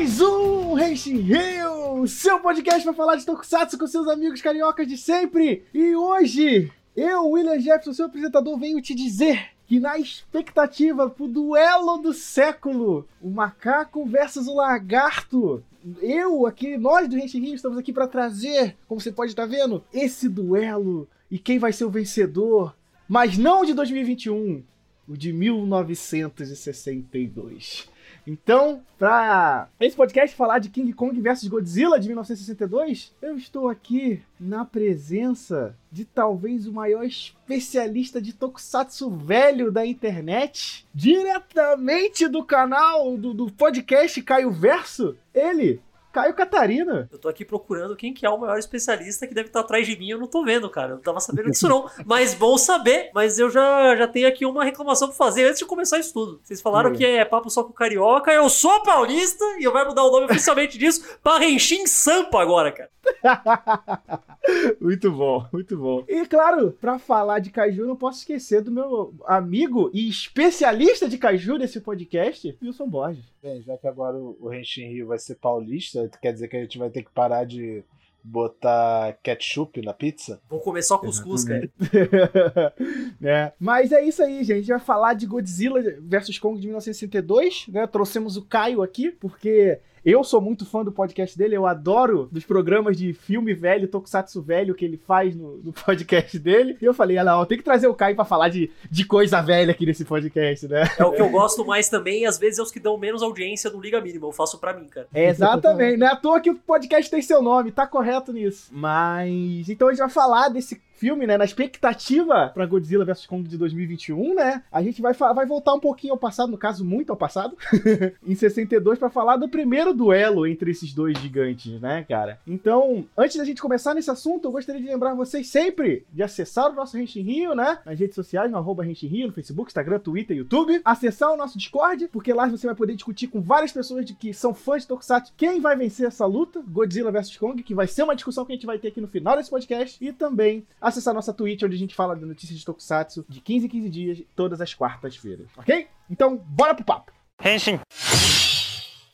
[0.00, 4.96] mais um Henshin Rio, seu podcast para falar de Tokusatsu com seus amigos cariocas de
[4.96, 5.62] sempre.
[5.74, 11.98] E hoje, eu, William Jefferson, seu apresentador, venho te dizer que na expectativa pro duelo
[11.98, 15.62] do século, o macaco versus o lagarto,
[16.00, 19.84] eu aqui, nós do Henshin Rio, estamos aqui para trazer, como você pode estar vendo,
[19.92, 22.74] esse duelo e quem vai ser o vencedor,
[23.06, 24.62] mas não de 2021,
[25.06, 27.99] o de 1962.
[28.26, 34.22] Então, pra esse podcast falar de King Kong vs Godzilla de 1962, eu estou aqui
[34.38, 43.16] na presença de talvez o maior especialista de tokusatsu velho da internet, diretamente do canal
[43.16, 45.80] do, do podcast Caio Verso, ele,
[46.12, 47.08] Caio Catarina.
[47.12, 49.96] Eu tô aqui procurando quem que é o maior especialista que deve estar atrás de
[49.96, 50.92] mim, eu não tô vendo, cara.
[50.92, 51.88] Eu não tava sabendo disso não.
[52.04, 53.10] Mas bom saber.
[53.14, 56.40] Mas eu já, já tenho aqui uma reclamação pra fazer antes de começar isso tudo.
[56.42, 58.32] Vocês falaram que é papo só com carioca.
[58.32, 62.72] Eu sou paulista e eu vai mudar o nome oficialmente disso pra Renchim Sampa agora,
[62.72, 62.90] cara.
[64.80, 66.04] muito bom, muito bom.
[66.08, 71.18] E claro, pra falar de Kaiju, não posso esquecer do meu amigo e especialista de
[71.18, 73.24] Kaiju desse podcast, Wilson Borges.
[73.42, 76.78] Bem, já que agora o Henshin Rio vai ser paulista, quer dizer que a gente
[76.78, 77.84] vai ter que parar de
[78.22, 80.40] botar ketchup na pizza?
[80.48, 81.70] Vou comer só cuscuz, cara.
[83.22, 83.52] é.
[83.58, 84.52] Mas é isso aí, gente.
[84.52, 87.86] A gente vai falar de Godzilla vs Kong de 1962, né?
[87.86, 92.44] Trouxemos o Caio aqui, porque eu sou muito fã do podcast dele, eu adoro dos
[92.44, 96.76] programas de filme velho, tokusatsu velho que ele faz no, no podcast dele.
[96.80, 99.40] E eu falei, ah, não, tem que trazer o Caio pra falar de, de coisa
[99.40, 100.84] velha aqui nesse podcast, né?
[100.98, 103.22] É o que eu gosto mais também, e às vezes é os que dão menos
[103.22, 104.26] audiência no Liga Mínima.
[104.26, 105.06] Eu faço pra mim, cara.
[105.12, 108.68] É, exatamente, não é à toa que o podcast tem seu nome, tá correto nisso.
[108.72, 113.48] Mas, então a gente vai falar desse filme, né, na expectativa para Godzilla vs Kong
[113.48, 114.62] de 2021, né?
[114.70, 117.56] A gente vai, vai voltar um pouquinho ao passado, no caso, muito ao passado,
[118.22, 122.38] em 62, para falar do primeiro duelo entre esses dois gigantes, né, cara?
[122.46, 126.70] Então, antes da gente começar nesse assunto, eu gostaria de lembrar vocês sempre de acessar
[126.70, 127.78] o nosso Renshin Rio, né?
[127.86, 130.82] Nas redes sociais, no arroba Rio, no Facebook, Instagram, Twitter, YouTube.
[130.84, 134.34] Acessar o nosso Discord, porque lá você vai poder discutir com várias pessoas de que
[134.34, 138.02] são fãs de Tokusatsu quem vai vencer essa luta, Godzilla vs Kong, que vai ser
[138.02, 139.96] uma discussão que a gente vai ter aqui no final desse podcast.
[140.04, 143.66] E também acessar nossa Twitch, onde a gente fala de notícias de Tokusatsu de 15
[143.66, 145.86] em 15 dias, todas as quartas-feiras, ok?
[146.10, 147.12] Então, bora pro papo!
[147.42, 147.80] Henshin!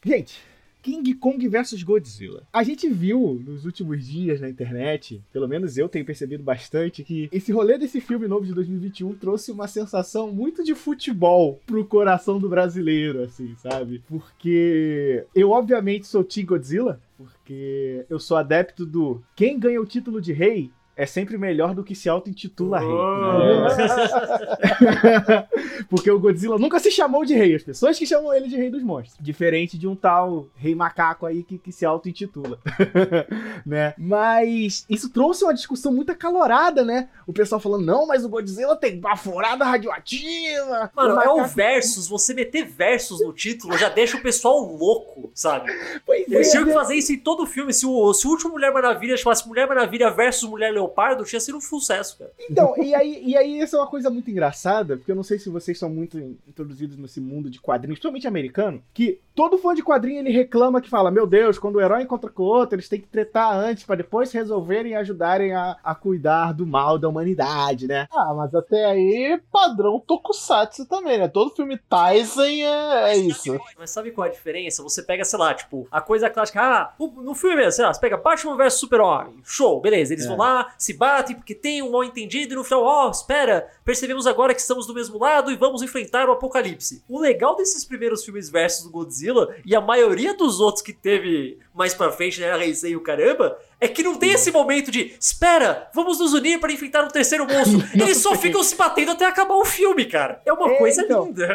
[0.04, 0.40] Gente,
[0.86, 2.46] King Kong vs Godzilla.
[2.52, 7.28] A gente viu nos últimos dias na internet, pelo menos eu tenho percebido bastante, que
[7.32, 12.38] esse rolê desse filme novo de 2021 trouxe uma sensação muito de futebol pro coração
[12.38, 14.00] do brasileiro, assim, sabe?
[14.06, 20.20] Porque eu, obviamente, sou Team Godzilla, porque eu sou adepto do quem ganha o título
[20.20, 22.88] de rei é sempre melhor do que se auto-intitula rei.
[23.68, 23.76] Né?
[25.90, 28.70] Porque o Godzilla nunca se chamou de rei, as pessoas que chamam ele de rei
[28.70, 29.18] dos monstros.
[29.20, 32.58] Diferente de um tal rei macaco aí que, que se auto-intitula.
[33.66, 33.92] né?
[33.98, 37.10] Mas isso trouxe uma discussão muito acalorada, né?
[37.26, 40.90] O pessoal falando, não, mas o Godzilla tem baforada radioativa.
[40.94, 45.30] Mano, o é o versus, você meter versus no título já deixa o pessoal louco,
[45.34, 45.70] sabe?
[46.06, 46.74] Pois Eles é, tinham que né?
[46.74, 47.72] fazer isso em todo filme.
[47.74, 51.40] Se o, se o último Mulher Maravilha chamasse Mulher Maravilha versus Mulher Leopardo, Leopardo tinha
[51.40, 52.30] sido um sucesso, cara.
[52.50, 55.38] Então, e aí, e aí isso é uma coisa muito engraçada, porque eu não sei
[55.38, 59.82] se vocês são muito introduzidos nesse mundo de quadrinhos, principalmente americano, que todo fã de
[59.82, 62.88] quadrinho ele reclama que fala: Meu Deus, quando o herói encontra com o outro, eles
[62.88, 67.08] têm que tretar antes para depois resolverem e ajudarem a, a cuidar do mal da
[67.08, 68.06] humanidade, né?
[68.12, 71.28] Ah, mas até aí, padrão Tokusatsu também, né?
[71.28, 73.58] Todo filme Tyson é, é isso.
[73.78, 74.82] Mas sabe qual é a diferença?
[74.82, 78.00] Você pega, sei lá, tipo, a coisa clássica, ah, no filme mesmo, sei lá, você
[78.00, 80.28] pega Batman vs Super-Homem, show, beleza, eles é.
[80.28, 83.70] vão lá, se batem porque tem um mal entendido e no final, ó, oh, espera,
[83.84, 87.02] percebemos agora que estamos do mesmo lado e vamos enfrentar o apocalipse.
[87.08, 91.58] O legal desses primeiros filmes versus do Godzilla e a maioria dos outros que teve
[91.74, 95.14] mais pra frente, né, a e o caramba, é que não tem esse momento de
[95.20, 97.82] espera, vamos nos unir para enfrentar um terceiro monstro.
[97.94, 100.40] Eles só ficam se batendo até acabar o filme, cara.
[100.44, 101.26] É uma é, coisa então.
[101.26, 101.46] linda.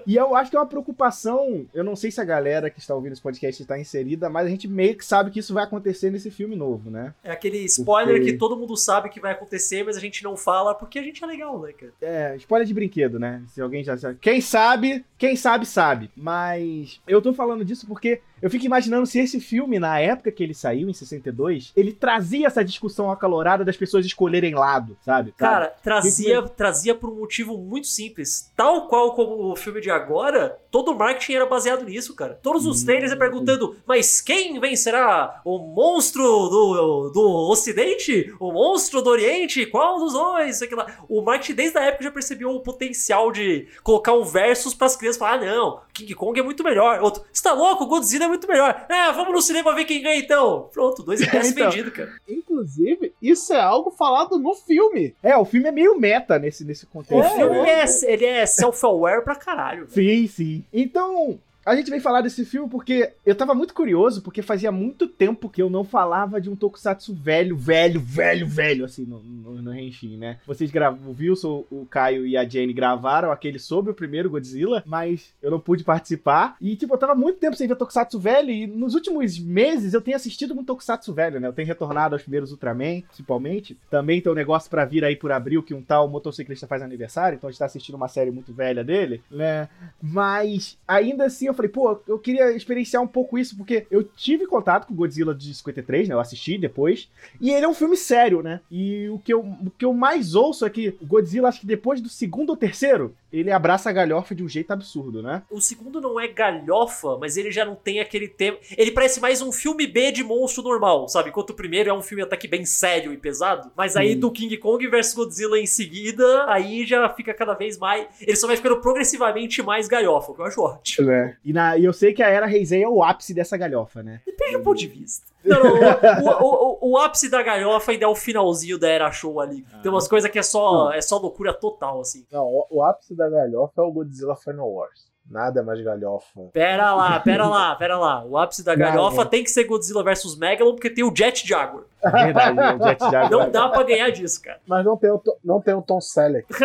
[0.06, 1.66] E eu acho que é uma preocupação.
[1.72, 4.50] Eu não sei se a galera que está ouvindo esse podcast está inserida, mas a
[4.50, 7.14] gente meio que sabe que isso vai acontecer nesse filme novo, né?
[7.22, 8.32] É aquele spoiler porque...
[8.32, 11.22] que todo mundo sabe que vai acontecer, mas a gente não fala porque a gente
[11.22, 11.92] é legal, né, cara?
[12.00, 13.42] É, spoiler de brinquedo, né?
[13.48, 14.18] Se alguém já sabe.
[14.20, 16.10] Quem sabe, quem sabe, sabe.
[16.16, 20.42] Mas eu tô falando disso porque eu fico imaginando se esse filme, na época que
[20.42, 25.32] ele saiu, em 62, ele trazia essa discussão acalorada das pessoas escolherem lado, sabe?
[25.36, 25.76] Cara, sabe?
[25.82, 28.50] trazia, trazia por um motivo muito simples.
[28.56, 32.38] Tal qual como o filme de agora, todo o marketing era baseado nisso, cara.
[32.42, 35.40] Todos os trailers é perguntando, mas quem vencerá?
[35.44, 38.32] O monstro do, do Ocidente?
[38.38, 39.66] O monstro do Oriente?
[39.66, 40.62] Qual dos dois?
[40.62, 44.86] Aquilo O marketing desde a época já percebeu o potencial de colocar um versus para
[44.86, 47.00] as crianças falar, ah, não, King Kong é muito melhor.
[47.00, 47.86] Outro, você tá louco?
[47.86, 48.86] Godzilla é muito melhor.
[48.88, 50.68] É, vamos no cinema ver quem ganha então.
[50.72, 51.70] Pronto, dois ingressos Então.
[51.70, 52.10] vendidos, cara.
[52.28, 55.14] Inclusive, isso é algo falado no filme.
[55.22, 57.34] É, o filme é meio meta nesse, nesse O contexto.
[57.36, 57.84] filme né?
[57.84, 59.86] é, ele é self-aware pra caralho.
[59.90, 60.64] Sim, sim.
[60.72, 65.06] Então, a gente vem falar desse filme porque eu tava muito curioso, porque fazia muito
[65.06, 69.62] tempo que eu não falava de um tokusatsu velho, velho, velho, velho, assim, no, no,
[69.62, 70.38] no Henshin, né?
[70.46, 74.82] Vocês gravaram, o Wilson, o Caio e a Jenny gravaram aquele sobre o primeiro Godzilla,
[74.86, 76.56] mas eu não pude participar.
[76.60, 80.00] E, tipo, eu tava muito tempo sem ver tokusatsu velho, e nos últimos meses eu
[80.00, 81.48] tenho assistido muito tokusatsu velho, né?
[81.48, 83.76] Eu tenho retornado aos primeiros Ultraman, principalmente.
[83.90, 87.36] Também tem um negócio pra vir aí por abril, que um tal motociclista faz aniversário,
[87.36, 89.68] então a gente tá assistindo uma série muito velha dele, né?
[90.00, 94.46] Mas ainda assim eu falei, pô, eu queria experienciar um pouco isso, porque eu tive
[94.46, 96.14] contato com o Godzilla de 53, né?
[96.14, 97.08] Eu assisti depois.
[97.40, 98.60] E ele é um filme sério, né?
[98.70, 101.66] E o que eu, o que eu mais ouço é que o Godzilla, acho que
[101.66, 105.42] depois do segundo ou terceiro, ele abraça a galhofa de um jeito absurdo, né?
[105.50, 108.58] O segundo não é galhofa, mas ele já não tem aquele tema.
[108.76, 111.30] Ele parece mais um filme B de monstro normal, sabe?
[111.30, 113.70] Enquanto o primeiro é um filme até que bem sério e pesado.
[113.76, 114.20] Mas aí Sim.
[114.20, 118.06] do King Kong vs Godzilla em seguida, aí já fica cada vez mais.
[118.20, 121.10] Ele só vai ficando progressivamente mais galhofa, que eu acho ótimo.
[121.10, 121.36] É.
[121.44, 124.20] E, na, e eu sei que a Era Heisei é o ápice dessa galhofa, né?
[124.26, 125.26] Depende do ponto de vista.
[125.42, 125.72] Não, não,
[126.42, 129.64] o, o- o- o ápice da galhofa ainda é o finalzinho da Era Show ali.
[129.82, 132.26] Tem umas coisas que é só, é só loucura total, assim.
[132.30, 135.08] Não, o, o ápice da galhofa é o Godzilla Final Wars.
[135.30, 136.40] Nada mais galhofa.
[136.52, 138.24] Pera lá, pera lá, pera lá.
[138.24, 141.84] O ápice da galhofa tem que ser Godzilla vs Megalon, porque tem o Jet Jaguar.
[142.02, 142.74] Verdade, né?
[142.74, 143.30] o Jet Jaguar.
[143.30, 144.58] Não dá pra ganhar disso, cara.
[144.66, 146.48] Mas não tem o, não tem o Tom Selleck.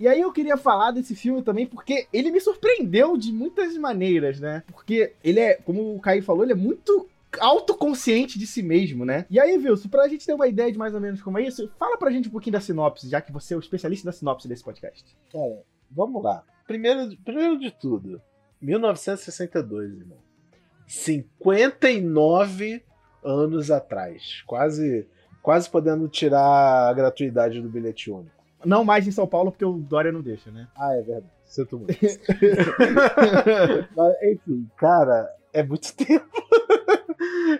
[0.00, 4.38] E aí eu queria falar desse filme também porque ele me surpreendeu de muitas maneiras,
[4.38, 4.62] né?
[4.68, 7.08] Porque ele é, como o Caio falou, ele é muito
[7.40, 9.26] autoconsciente de si mesmo, né?
[9.28, 11.70] E aí, Wilson, pra gente ter uma ideia de mais ou menos como é isso,
[11.78, 14.48] fala pra gente um pouquinho da sinopse, já que você é o especialista da sinopse
[14.48, 15.04] desse podcast.
[15.32, 16.44] Cara, vamos lá.
[16.66, 18.20] Primeiro, primeiro de tudo,
[18.60, 20.18] 1962, irmão.
[20.86, 22.82] 59
[23.22, 24.42] anos atrás.
[24.46, 25.06] Quase,
[25.42, 28.37] quase podendo tirar a gratuidade do bilhete único.
[28.64, 30.66] Não mais em São Paulo, porque o Dória não deixa, né?
[30.76, 31.26] Ah, é verdade.
[31.44, 31.96] Sinto muito.
[33.96, 36.26] Mas, enfim, cara, é muito tempo.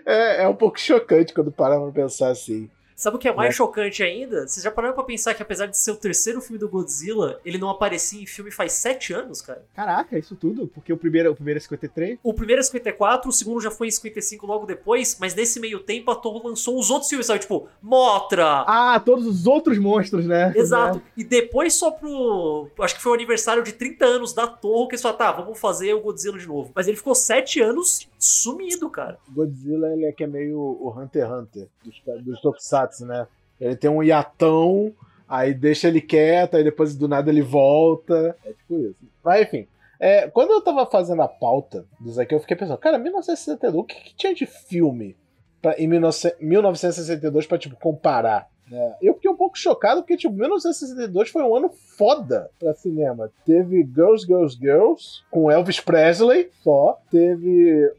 [0.05, 2.69] é, é um pouco chocante quando parar pra pensar assim.
[2.99, 3.57] Sabe o que é mais É.
[3.57, 4.49] chocante ainda?
[4.49, 7.57] Vocês já pararam pra pensar que apesar de ser o terceiro filme do Godzilla, ele
[7.57, 9.65] não aparecia em filme faz sete anos, cara?
[9.73, 10.67] Caraca, isso tudo?
[10.67, 12.19] Porque o primeiro, o primeiro é 53?
[12.25, 15.79] O primeiro é 54, o segundo já foi em 55 logo depois, mas nesse meio
[15.79, 17.39] tempo a Toho lançou os outros filmes, sabe?
[17.39, 20.53] Tipo, Motra, Ah, todos os outros monstros, né?
[20.59, 21.01] Exato.
[21.17, 22.69] E depois só pro.
[22.81, 25.59] Acho que foi o aniversário de 30 anos da Torre que eles falaram, tá, vamos
[25.61, 26.73] fazer o Godzilla de novo.
[26.75, 29.19] Mas ele ficou 7 anos sumido, cara.
[29.29, 33.27] Godzilla, ele é que é meio o Hunter x Hunter dos, dos Tokusatsu, né?
[33.61, 34.93] Ele tem um hiatão,
[35.29, 38.37] aí deixa ele quieto, aí depois do nada ele volta.
[38.45, 38.97] É tipo isso.
[39.25, 39.67] Mas enfim.
[39.99, 43.85] é, quando eu tava fazendo a pauta disso aqui, eu fiquei pensando, cara, 1962, o
[43.85, 45.17] que, que tinha de filme
[45.61, 48.49] pra, em 19, 1962 pra, tipo, comparar?
[48.71, 48.97] Né?
[49.03, 53.31] Eu fiquei um pouco chocado porque, tipo, 1962 foi um ano foda pra cinema.
[53.45, 56.99] Teve Girls, Girls, Girls, com Elvis Presley só.
[57.11, 57.93] Teve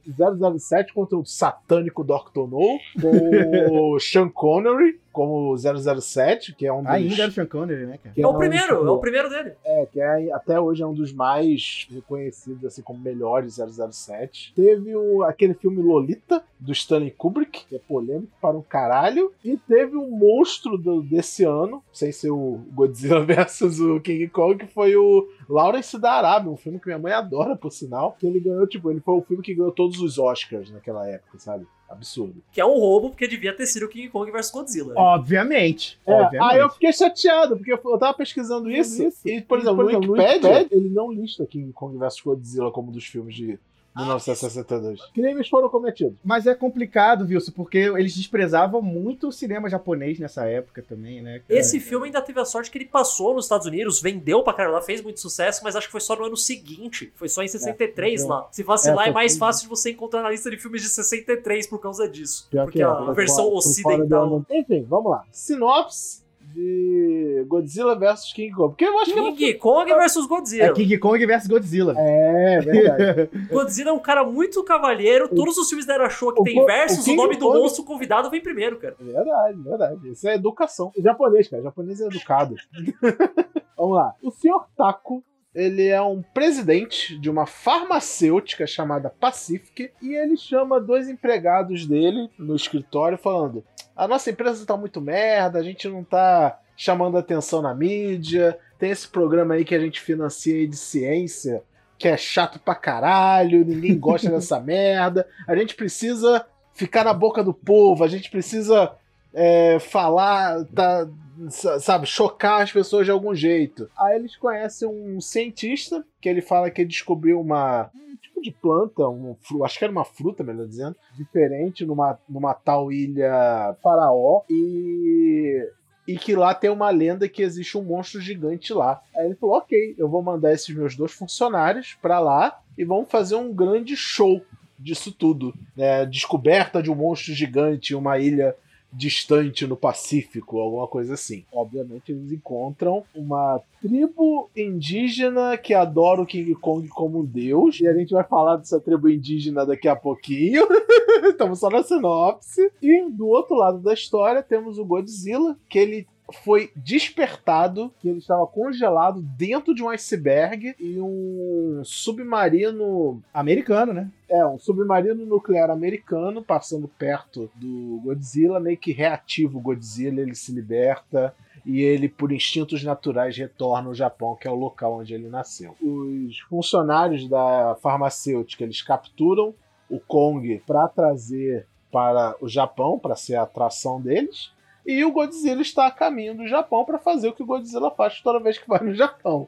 [0.60, 2.48] 007 contra o satânico Dr.
[2.48, 6.92] No, com o Sean Connery como 007, que é um dos...
[6.92, 8.14] Ainda era o Sean Connery, né, cara?
[8.16, 9.54] que É o um, primeiro, é o primeiro dele.
[9.66, 13.60] é, que é, até hoje é um dos mais reconhecidos assim como melhores
[13.92, 14.54] 007.
[14.56, 19.56] Teve o, aquele filme Lolita do Stanley Kubrick, que é polêmico para um caralho, e
[19.58, 24.74] teve o monstro do- desse ano, sem ser o Godzilla versus o King Kong, que
[24.74, 28.40] foi o Lawrence da Arábia, um filme que minha mãe adora, por sinal, que ele
[28.40, 31.66] ganhou, tipo, ele foi o filme que ganhou todos os Oscars naquela época, sabe?
[31.90, 32.44] Absurdo.
[32.52, 34.94] Que é um roubo, porque devia ter sido o King Kong vs Godzilla.
[34.96, 36.00] Obviamente.
[36.06, 36.54] É, obviamente.
[36.54, 39.28] aí eu fiquei chateado, porque eu tava pesquisando isso, Isso.
[39.28, 42.72] e, por exemplo, Por no exemplo, no Wikipedia, ele não lista King Kong vs Godzilla
[42.72, 43.60] como um dos filmes de
[44.00, 45.02] 1962.
[45.14, 46.18] Crimes foram cometidos.
[46.24, 51.40] Mas é complicado, Wilson, porque eles desprezavam muito o cinema japonês nessa época também, né?
[51.40, 51.60] cara?
[51.60, 54.76] Esse filme ainda teve a sorte que ele passou nos Estados Unidos, vendeu pra caralho
[54.76, 57.12] lá, fez muito sucesso, mas acho que foi só no ano seguinte.
[57.16, 58.48] Foi só em 63 É, lá.
[58.52, 61.68] Se vacilar, é, é, mais fácil de você encontrar na lista de filmes de 63
[61.68, 62.48] por causa disso.
[62.50, 64.46] Pior porque que é, a versão ocidental.
[64.50, 65.24] Enfim, vamos lá.
[65.32, 68.70] Sinopse de Godzilla vs King Kong.
[68.70, 69.32] Porque eu acho que.
[69.36, 70.66] King Kong vs Godzilla.
[70.66, 71.94] É King Kong versus Godzilla.
[71.98, 73.30] É, verdade.
[73.52, 75.28] Godzilla é um cara muito cavalheiro.
[75.30, 77.36] Todos os filmes da Era Show que o tem Ko- versus, o o, King nome
[77.38, 78.96] do Kong- monstro convidado vem primeiro, cara.
[79.00, 80.10] Verdade, verdade.
[80.12, 80.92] Isso é educação.
[80.98, 81.64] Japonês, cara.
[81.64, 82.56] Japonês é educado.
[83.78, 84.14] Vamos lá.
[84.22, 84.66] O Sr.
[84.76, 85.24] Taco,
[85.60, 92.30] ele é um presidente de uma farmacêutica chamada Pacific e ele chama dois empregados dele
[92.38, 93.64] no escritório falando:
[93.96, 98.90] "A nossa empresa tá muito merda, a gente não tá chamando atenção na mídia, tem
[98.90, 101.64] esse programa aí que a gente financia aí de ciência
[102.00, 105.28] que é chato pra caralho, ninguém gosta dessa merda.
[105.46, 108.94] A gente precisa ficar na boca do povo, a gente precisa
[109.34, 111.06] é, falar, tá,
[111.50, 113.90] sabe, chocar as pessoas de algum jeito.
[113.98, 119.08] Aí eles conhecem um cientista que ele fala que descobriu uma um tipo de planta,
[119.08, 125.70] um, acho que era uma fruta, melhor dizendo, diferente numa, numa tal ilha faraó e
[126.10, 129.00] e que lá tem uma lenda que existe um monstro gigante lá.
[129.16, 133.12] Aí ele falou: ok, eu vou mandar esses meus dois funcionários para lá e vamos
[133.12, 134.42] fazer um grande show
[134.80, 135.54] disso tudo.
[135.78, 136.08] Né?
[136.08, 138.56] Descoberta de um monstro gigante uma ilha
[138.92, 141.46] distante no Pacífico, alguma coisa assim.
[141.52, 147.88] Obviamente eles encontram uma tribo indígena que adora o King Kong como um deus, e
[147.88, 150.68] a gente vai falar dessa tribo indígena daqui a pouquinho.
[151.24, 152.72] Estamos só na sinopse.
[152.82, 156.08] E do outro lado da história temos o Godzilla, que ele
[156.44, 164.10] foi despertado que ele estava congelado dentro de um iceberg e um submarino americano, né?
[164.30, 170.36] É, um submarino nuclear americano passando perto do Godzilla, meio que reativa o Godzilla, ele
[170.36, 171.34] se liberta
[171.66, 175.76] e ele, por instintos naturais, retorna ao Japão, que é o local onde ele nasceu.
[175.82, 179.54] Os funcionários da farmacêutica eles capturam
[179.90, 184.52] o Kong para trazer para o Japão, para ser a atração deles.
[184.86, 188.22] E o Godzilla está a caminho do Japão para fazer o que o Godzilla faz
[188.22, 189.48] toda vez que vai no Japão.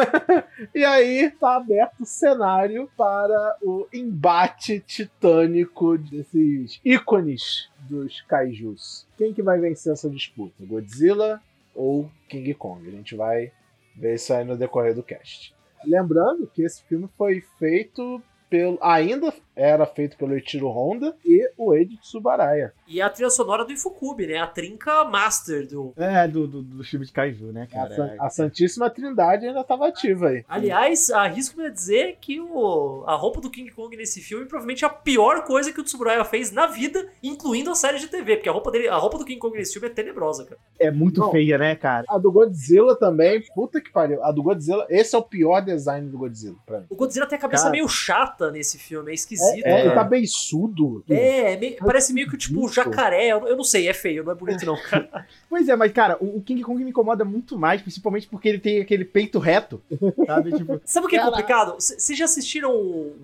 [0.74, 9.06] e aí está aberto o cenário para o embate titânico desses ícones dos kaijus.
[9.16, 10.64] Quem que vai vencer essa disputa?
[10.64, 11.40] Godzilla
[11.74, 12.86] ou King Kong?
[12.88, 13.52] A gente vai
[13.94, 15.54] ver isso aí no decorrer do cast.
[15.84, 21.74] Lembrando que esse filme foi feito pelo, ainda era feito pelo Ichiro Honda e o
[21.74, 22.72] Eiji Tsubaraya.
[22.86, 24.38] E a trilha sonora do Ifukube, né?
[24.38, 25.92] A trinca master do...
[25.96, 28.16] É, do, do, do filme de Kaiju, né, cara?
[28.18, 30.44] A, a Santíssima Trindade ainda estava ativa aí.
[30.48, 34.86] Aliás, arrisco me dizer que o, a roupa do King Kong nesse filme provavelmente é
[34.86, 38.48] a pior coisa que o Tsuburaya fez na vida, incluindo a série de TV, porque
[38.48, 40.60] a roupa dele, a roupa do King Kong nesse filme é tenebrosa, cara.
[40.78, 42.04] É muito Não, feia, né, cara?
[42.08, 44.22] A do Godzilla também, puta que pariu.
[44.22, 46.86] A do Godzilla, esse é o pior design do Godzilla, pra mim.
[46.88, 49.47] O Godzilla tem a cabeça cara, meio chata nesse filme, é esquisito.
[49.48, 51.04] É, é ele tá beiçudo.
[51.08, 54.34] É, meio, parece meio que tipo jacaré, eu, eu, não sei, é feio, não é
[54.34, 55.26] bonito não, cara.
[55.48, 58.80] pois é, mas cara, o, King Kong me incomoda muito mais, principalmente porque ele tem
[58.80, 59.80] aquele peito reto,
[60.26, 60.52] sabe?
[60.52, 61.74] Tipo, sabe o que é complicado?
[61.74, 62.72] Vocês já assistiram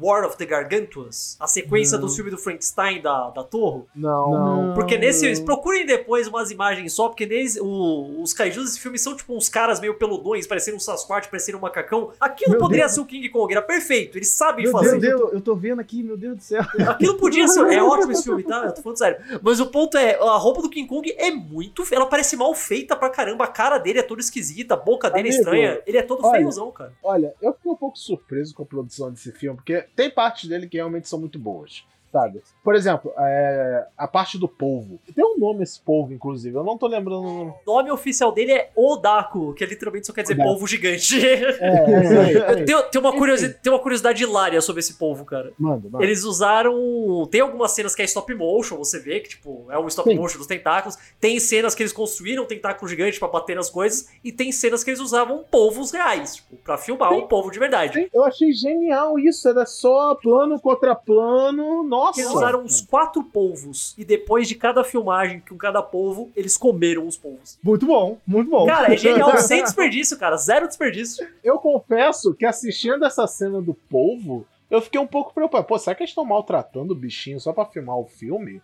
[0.01, 1.37] War of the Gargantuas?
[1.41, 2.07] A sequência não.
[2.07, 3.85] do filme do Frankenstein da, da Torre?
[3.95, 4.31] Não.
[4.31, 4.75] não.
[4.75, 9.17] Porque nesse, procurem depois umas imagens só, porque nesse, o, os kaijus desse filme são
[9.17, 12.13] tipo uns caras meio peludões, parecendo um Sasquatch, parecendo um macacão.
[12.21, 12.95] Aquilo meu poderia Deus.
[12.95, 14.99] ser o King Kong, era perfeito, eles sabem meu fazer.
[14.99, 16.63] Deus, eu tô, eu tô vendo aqui, meu Deus do céu.
[16.89, 17.67] Aquilo podia ser.
[17.73, 18.65] É ótimo esse filme, tá?
[18.65, 19.41] Eu tô falando sério.
[19.43, 21.85] Mas o ponto é, a roupa do King Kong é muito.
[21.93, 23.45] Ela parece mal feita pra caramba.
[23.45, 25.83] A cara dele é toda esquisita, a boca dele é Amigo, é estranha.
[25.87, 26.93] Ele é todo olha, feiozão, cara.
[27.03, 30.69] Olha, eu fiquei um pouco surpreso com a produção desse filme, porque tem partes dele
[30.69, 32.41] que realmente são muito boas sabe?
[32.63, 35.01] Por exemplo, é, a parte do polvo.
[35.13, 36.57] Tem um nome esse polvo, inclusive.
[36.57, 37.55] Eu não tô lembrando o nome.
[37.67, 40.51] O nome oficial dele é Odaku, que literalmente só quer dizer Odaku.
[40.51, 41.25] polvo gigante.
[41.25, 45.53] É, é, é, tem, tem, uma curiosidade, tem uma curiosidade hilária sobre esse polvo, cara.
[45.59, 46.05] Manda, manda.
[46.05, 47.27] Eles usaram.
[47.31, 50.17] Tem algumas cenas que é stop motion, você vê que, tipo, é um stop Sim.
[50.17, 50.97] motion dos tentáculos.
[51.19, 54.09] Tem cenas que eles construíram um tentáculo gigante para bater nas coisas.
[54.23, 57.17] E tem cenas que eles usavam polvos reais, tipo, pra filmar Sim.
[57.17, 58.03] um polvo de verdade.
[58.03, 58.09] Sim.
[58.15, 59.49] Eu achei genial isso.
[59.49, 61.83] Era só plano contra plano.
[61.83, 62.21] Nossa nossa!
[62.21, 63.95] Eles usaram uns quatro polvos.
[63.97, 67.59] E depois de cada filmagem com cada polvo, eles comeram os polvos.
[67.63, 68.67] Muito bom, muito bom.
[68.67, 70.37] Cara, é genial, sem desperdício, cara.
[70.37, 71.27] Zero desperdício.
[71.43, 75.67] Eu confesso que assistindo essa cena do polvo, eu fiquei um pouco preocupado.
[75.67, 78.61] Pô, será que eles estão maltratando o bichinho só pra filmar o filme?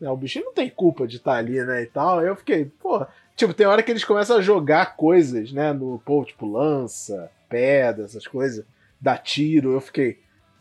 [0.00, 2.22] o bichinho não tem culpa de estar tá ali, né, e tal.
[2.24, 3.06] Eu fiquei, pô...
[3.36, 8.04] Tipo, tem hora que eles começam a jogar coisas, né, no povo, tipo lança, pedra,
[8.04, 8.64] essas coisas,
[9.00, 9.72] dá tiro.
[9.72, 10.18] Eu fiquei,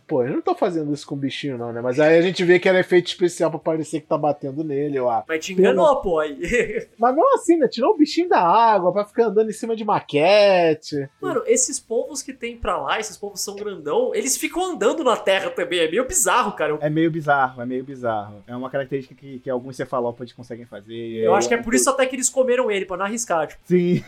[0.09, 1.81] Pô, eu não tô fazendo isso com o bichinho, não, né?
[1.81, 4.97] Mas aí a gente vê que era efeito especial pra parecer que tá batendo nele,
[4.97, 5.25] eu acho.
[5.27, 6.17] Mas te enganou, pô.
[6.17, 6.35] Aí.
[6.97, 7.67] Mas não assim, né?
[7.67, 11.07] Tirou o bichinho da água pra ficar andando em cima de maquete.
[11.21, 15.15] Mano, esses povos que tem pra lá, esses povos são grandão, eles ficam andando na
[15.15, 15.77] terra também.
[15.77, 16.75] É meio bizarro, cara.
[16.81, 18.43] É meio bizarro, é meio bizarro.
[18.47, 20.95] É uma característica que, que alguns cefalópodes conseguem fazer.
[20.95, 23.61] Eu acho que é por isso até que eles comeram ele, pra não arriscar, tipo.
[23.63, 24.03] Sim.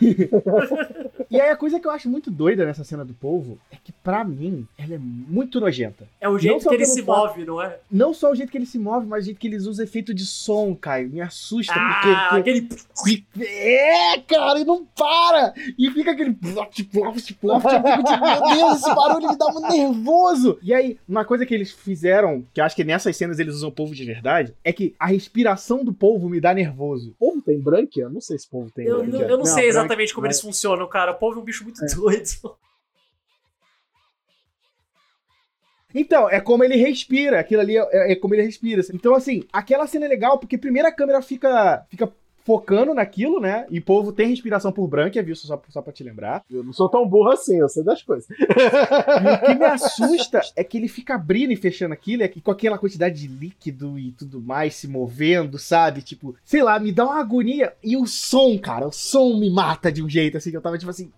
[1.30, 3.92] e aí a coisa que eu acho muito doida nessa cena do povo é que,
[3.92, 5.91] pra mim, ela é muito nojenta.
[6.20, 7.78] É o jeito que ele se fato, move, não é?
[7.90, 10.14] Não só o jeito que ele se move, mas o jeito que eles usam efeito
[10.14, 11.10] de som, Caio.
[11.10, 12.68] Me assusta, ah, porque, aquele...
[13.40, 15.54] É, cara, e não para!
[15.78, 16.32] E fica aquele...
[16.32, 20.58] Plot, plot, plot, meu Deus, esse barulho me dá um nervoso!
[20.62, 23.68] E aí, uma coisa que eles fizeram, que eu acho que nessas cenas eles usam
[23.68, 27.10] o povo de verdade, é que a respiração do povo me dá nervoso.
[27.18, 28.08] O povo tem branquia?
[28.08, 29.20] Não sei se o povo tem eu, branquia.
[29.20, 31.12] Eu, não, não, sei exatamente como eles funcionam, cara.
[31.12, 31.88] O povo é um bicho muito é.
[31.94, 32.56] doido.
[35.94, 37.40] Então, é como ele respira.
[37.40, 38.82] Aquilo ali é, é como ele respira.
[38.92, 42.12] Então, assim, aquela cena é legal porque primeiro a câmera fica, fica
[42.44, 43.66] focando naquilo, né?
[43.70, 45.34] E o povo tem respiração por branca, viu?
[45.34, 46.44] Só, só pra te lembrar.
[46.50, 48.28] Eu não sou tão burro assim, eu sei das coisas.
[48.30, 52.40] E o que me assusta é que ele fica abrindo e fechando aquilo, é que
[52.40, 56.02] com aquela quantidade de líquido e tudo mais se movendo, sabe?
[56.02, 57.72] Tipo, sei lá, me dá uma agonia.
[57.82, 60.78] E o som, cara, o som me mata de um jeito assim, que eu tava
[60.78, 61.12] tipo assim,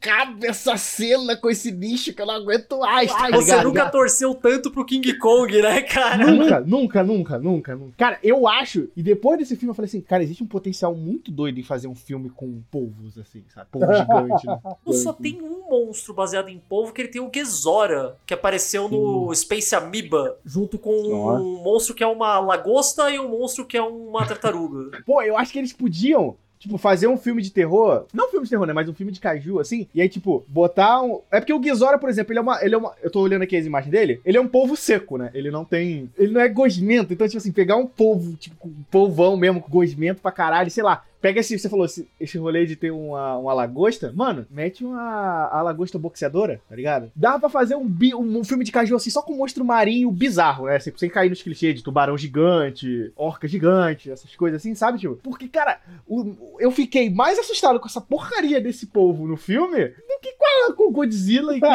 [0.00, 3.64] acaba essa cena com esse bicho que eu não aguento mais, tá Você ligado?
[3.64, 6.26] nunca torceu tanto pro King Kong, né, cara?
[6.30, 7.94] Nunca, nunca, nunca, nunca, nunca.
[7.96, 11.30] Cara, eu acho, e depois desse filme eu falei assim, cara, existe um potencial muito
[11.30, 13.68] doido em fazer um filme com polvos, assim, sabe?
[13.70, 14.58] Polvo gigante, né?
[14.86, 18.88] Não só tem um monstro baseado em polvo que ele tem o Gezora, que apareceu
[18.88, 21.36] no Space Amoeba, junto com Ó.
[21.36, 25.02] um monstro que é uma lagosta e um monstro que é uma tartaruga.
[25.04, 26.36] Pô, eu acho que eles podiam.
[26.58, 28.06] Tipo, fazer um filme de terror.
[28.12, 28.72] Não um filme de terror, né?
[28.72, 29.86] Mas um filme de caju, assim.
[29.94, 31.20] E aí, tipo, botar um.
[31.30, 32.64] É porque o Ghizora, por exemplo, ele é uma.
[32.64, 32.92] Ele é uma.
[33.02, 34.20] Eu tô olhando aqui as imagens dele.
[34.24, 35.30] Ele é um polvo seco, né?
[35.34, 36.10] Ele não tem.
[36.18, 37.12] Ele não é gosmento.
[37.12, 40.82] Então, tipo assim, pegar um polvo, tipo, um polvão mesmo, com gosmento pra caralho, sei
[40.82, 41.04] lá.
[41.20, 44.12] Pega esse, você falou, esse, esse rolê de ter uma, uma lagosta.
[44.14, 47.10] Mano, mete uma a lagosta boxeadora, tá ligado?
[47.14, 50.10] Dá pra fazer um, bi- um, um filme de caju assim, só com monstro marinho
[50.10, 50.78] bizarro, né?
[50.78, 55.18] Sem, sem cair nos clichês de tubarão gigante, orca gigante, essas coisas assim, sabe, tio?
[55.22, 60.18] Porque, cara, o- eu fiquei mais assustado com essa porcaria desse povo no filme do
[60.22, 61.66] que com, a- com o Godzilla e com,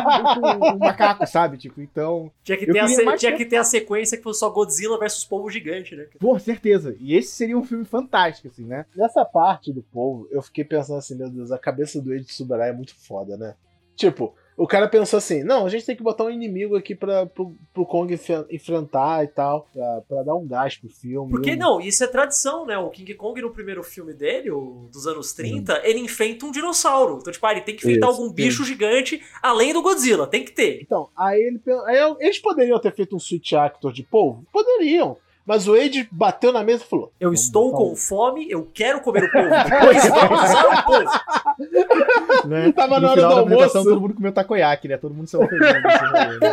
[0.60, 1.58] com o macaco, sabe?
[1.58, 2.32] Tipo, então.
[2.44, 4.24] Tinha que, Eu ter a, queria se- mais tinha ter- que ter a sequência que
[4.24, 6.06] fosse só Godzilla versus polvo gigante, né?
[6.20, 6.96] Pô, certeza.
[7.00, 8.86] E esse seria um filme fantástico, assim, né?
[8.96, 12.70] Nessa parte do povo, eu fiquei pensando assim, meu Deus, a cabeça do Eiji Tsuburaya
[12.70, 13.56] é muito foda, né?
[13.96, 17.26] Tipo, o cara pensou assim, não, a gente tem que botar um inimigo aqui pra,
[17.26, 18.14] pro, pro Kong
[18.52, 21.32] enfrentar e tal, pra, pra dar um gás pro filme.
[21.32, 22.78] Porque não, isso é tradição, né?
[22.78, 27.18] O King Kong no primeiro filme dele, o dos anos 30, ele enfrenta um dinossauro.
[27.20, 30.28] Então, tipo, ah, ele tem que enfrentar Isso, algum bicho gigante além do Godzilla.
[30.28, 30.80] Tem que ter.
[30.82, 34.46] Então, aí, ele, aí eles poderiam ter feito um switch actor de polvo?
[34.52, 35.18] Poderiam.
[35.46, 39.26] Mas o Age bateu na mesa e falou: Eu estou com fome, eu quero comer
[39.26, 39.50] o povo.
[39.50, 42.48] Depois vamos usar o povo.
[42.48, 42.72] né?
[42.72, 43.74] Tava no na hora do almoço.
[43.84, 44.98] todo mundo comeu takoyaki, né?
[44.98, 45.82] Todo mundo se rolê, né?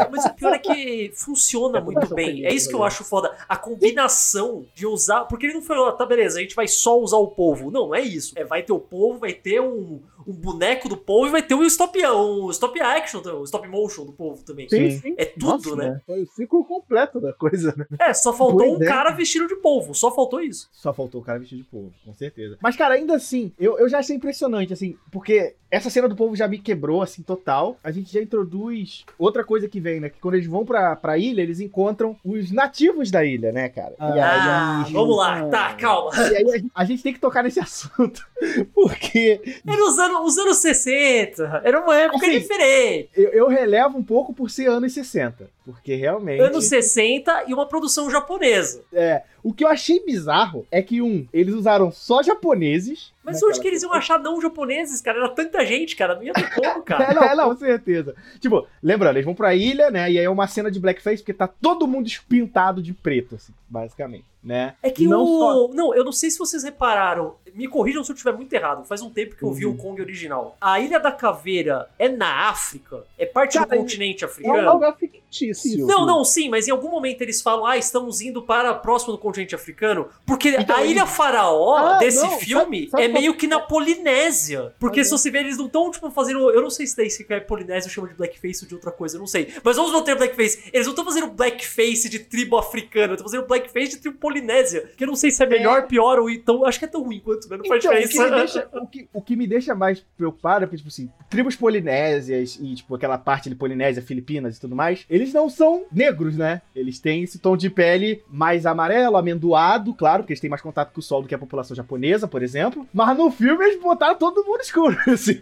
[0.11, 2.31] Mas o pior é que funciona É, muito bem.
[2.31, 2.87] ofender, É isso que eu né?
[2.87, 3.33] acho foda.
[3.49, 5.21] A combinação de usar.
[5.27, 7.71] Porque ele não foi, ó, tá, beleza, a gente vai só usar o povo.
[7.71, 8.33] Não, não é isso.
[8.37, 11.55] É, vai ter o povo, vai ter um, um boneco do povo e vai ter
[11.55, 14.69] um stop, um stop action, um stop motion do povo também.
[14.69, 14.91] Sim.
[14.91, 15.15] sim.
[15.17, 16.01] É tudo, Nossa, né?
[16.07, 17.87] Foi o ciclo completo da coisa, né?
[17.99, 18.91] É, só faltou Boa um ideia.
[18.91, 19.95] cara vestido de polvo.
[19.95, 20.69] Só faltou isso.
[20.73, 22.57] Só faltou o cara vestido de povo, com certeza.
[22.63, 26.35] Mas, cara, ainda assim, eu, eu já achei impressionante, assim, porque essa cena do povo
[26.35, 27.77] já me quebrou, assim, total.
[27.83, 30.09] A gente já introduz outra coisa que vem, né?
[30.09, 33.95] Que quando eles vão pra, pra ilha, eles encontram os nativos da ilha, né, cara?
[33.99, 35.47] E aí, Ah, vamos lá.
[35.49, 36.11] Tá, calma.
[36.17, 38.27] e aí a gente tem que tocar nesse assunto,
[38.75, 41.63] porque Era os anos, os anos 60.
[41.65, 43.11] Era uma época Assim, diferente.
[43.17, 45.49] eu, eu relevo um pouco por ser anos 60.
[45.73, 46.41] Porque realmente.
[46.41, 48.83] Anos 60 e uma produção japonesa.
[48.93, 53.13] É, o que eu achei bizarro é que, um, eles usaram só japoneses.
[53.23, 55.19] Mas onde que eles iam achar não japoneses, cara?
[55.19, 56.15] Era tanta gente, cara.
[56.17, 57.05] Não ia ter como, cara.
[57.05, 58.15] É, não, é, não, com certeza.
[58.41, 60.11] Tipo, lembrando, eles vão pra ilha, né?
[60.11, 63.53] E aí é uma cena de blackface, porque tá todo mundo pintado de preto, assim,
[63.69, 64.75] basicamente, né?
[64.83, 65.39] É que Não o.
[65.69, 67.37] só- Não, eu não sei se vocês repararam.
[67.55, 68.85] Me corrijam se eu estiver muito errado.
[68.87, 69.73] Faz um tempo que eu vi Uhum.
[69.75, 70.57] o Kong original.
[70.61, 73.05] A Ilha da Caveira é na África?
[73.19, 74.73] É parte Cara, do continente É um africano?
[74.73, 75.60] lugar fictício.
[75.87, 79.19] Não, não, sim, mas em algum momento eles falam, ah, estamos indo para próximo do
[79.19, 80.09] continente africano.
[80.27, 83.61] Porque Então, a Ilha Faraó Ah, desse não, filme sabe- sabe é meio que na
[83.61, 84.73] Polinésia.
[84.79, 86.51] Porque Ah, se você ver, eles não estão, tipo, fazendo.
[86.51, 89.17] Eu não sei se daí se é Polinésia chama de blackface ou de outra coisa,
[89.17, 89.53] eu não sei.
[89.63, 90.71] Mas vamos manter blackface.
[90.73, 94.91] Eles não estão fazendo blackface de tribo africana, estão fazendo blackface de tribo polinésia.
[94.97, 96.65] Que eu não sei se é melhor, pior ou então.
[96.65, 97.57] Acho que é tão ruim quanto, né?
[97.57, 98.31] Não faz Então, o que, diferença.
[98.31, 101.57] me deixa, o, que, o que me deixa mais preocupado é porque, tipo assim, tribos
[101.57, 106.37] polinésias e, tipo, aquela parte de Polinésia, Filipinas e tudo mais, eles não são negros,
[106.37, 106.61] né?
[106.75, 110.93] Eles têm esse tom de pele mais amarelo, amendoado, claro, porque eles têm mais contato
[110.93, 112.87] com o sol do que a população japonesa, por exemplo.
[112.93, 115.41] Mas no filme eles botaram todo mundo escuro, assim.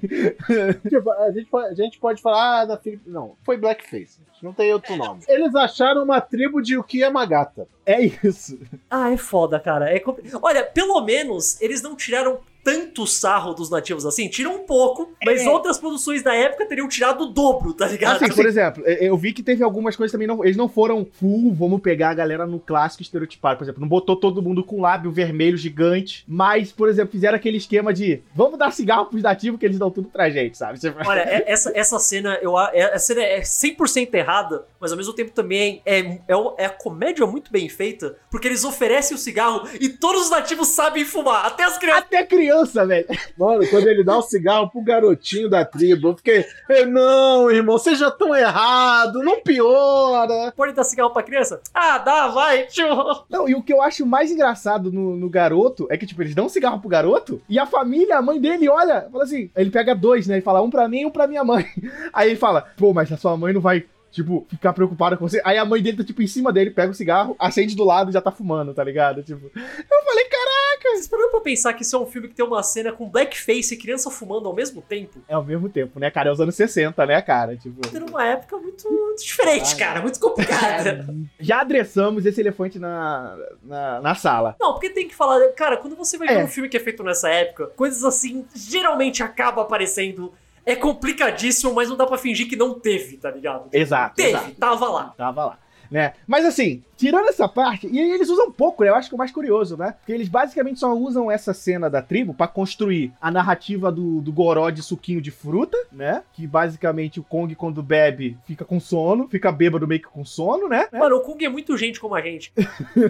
[0.89, 3.03] Tipo, a, gente pode, a gente pode falar, ah, da Filip...
[3.07, 4.19] Não, foi Blackface.
[4.43, 5.21] Não tem outro nome.
[5.29, 7.67] Eles acharam uma tribo de Uki Yamagata.
[7.85, 8.59] É isso.
[8.89, 9.91] Ah, é foda, cara.
[9.93, 14.29] É compli- Olha, pelo menos eles não tiraram tanto sarro dos nativos assim.
[14.29, 15.49] Tiram um pouco, mas É.
[15.49, 18.23] outras produções da época teriam tirado o dobro, tá ligado?
[18.23, 21.55] Assim, por exemplo, eu vi que teve algumas coisas também, não, eles não foram full,
[21.55, 25.11] vamos pegar a galera no clássico estereotipado, por exemplo, não botou todo mundo com lábio
[25.11, 29.65] vermelho gigante, mas, por exemplo, fizeram aquele esquema de, vamos dar cigarro pros nativos que
[29.67, 30.79] eles dão tudo pra gente, sabe?
[31.07, 34.97] Olha, é- essa, essa cena, eu, a- é- essa cena é 100% errada, mas ao
[34.99, 36.23] mesmo tempo também é, é,
[36.59, 40.69] é a comédia muito bem feita, porque eles oferecem o cigarro e todos os nativos
[40.69, 42.03] sabem fumar, até as crianças.
[42.05, 43.07] Até criança, velho.
[43.37, 47.79] Mano, quando ele dá o cigarro pro garotinho da tribo, eu fiquei, "Eh, não, irmão,
[47.79, 50.53] vocês já estão errado, não piora.
[50.57, 51.61] Pode dar cigarro pra criança?
[51.75, 52.87] Ah, dá, vai, tio.
[53.29, 56.35] Não, e o que eu acho mais engraçado no, no garoto é que, tipo, eles
[56.35, 59.71] dão um cigarro pro garoto e a família, a mãe dele, olha, fala assim, ele
[59.71, 60.37] pega dois, né?
[60.37, 61.67] Ele fala um pra mim e um pra minha mãe.
[62.13, 63.85] Aí ele fala, pô, mas a sua mãe não vai.
[64.11, 65.41] Tipo, ficar preocupada com você.
[65.45, 68.09] Aí a mãe dele tá, tipo, em cima dele, pega o cigarro, acende do lado
[68.11, 69.23] e já tá fumando, tá ligado?
[69.23, 72.45] Tipo, eu falei, caraca, Vocês pararam pra pensar que isso é um filme que tem
[72.45, 75.21] uma cena com blackface e criança fumando ao mesmo tempo?
[75.29, 76.31] é ao mesmo tempo, né, cara?
[76.31, 77.55] É os anos 60, né, cara?
[77.57, 77.81] Tipo.
[77.95, 81.07] Era uma época muito, muito diferente, cara, muito complicada.
[81.39, 84.57] Já adressamos esse elefante na, na, na sala.
[84.59, 86.45] Não, porque tem que falar, cara, quando você vai ver É.
[86.45, 90.33] um filme que é feito nessa época, coisas assim geralmente acabam aparecendo.
[90.69, 93.71] É complicadíssimo, mas não dá pra fingir que não teve, tá ligado?
[93.73, 94.17] Exato.
[94.17, 94.55] Teve, exato.
[94.57, 95.15] tava lá.
[95.17, 95.59] Tava lá.
[95.91, 96.13] Né?
[96.27, 98.91] Mas assim, tirando essa parte, e eles usam pouco, né?
[98.91, 99.95] Eu acho que é o mais curioso, né?
[99.99, 104.33] Porque eles basicamente só usam essa cena da tribo pra construir a narrativa do, do
[104.33, 106.25] goró de suquinho de fruta, né?
[106.33, 110.69] Que basicamente o Kong, quando bebe, fica com sono, fica bêbado meio que com sono,
[110.69, 110.89] né?
[110.93, 112.53] Mano, o Kung é muito gente como a gente.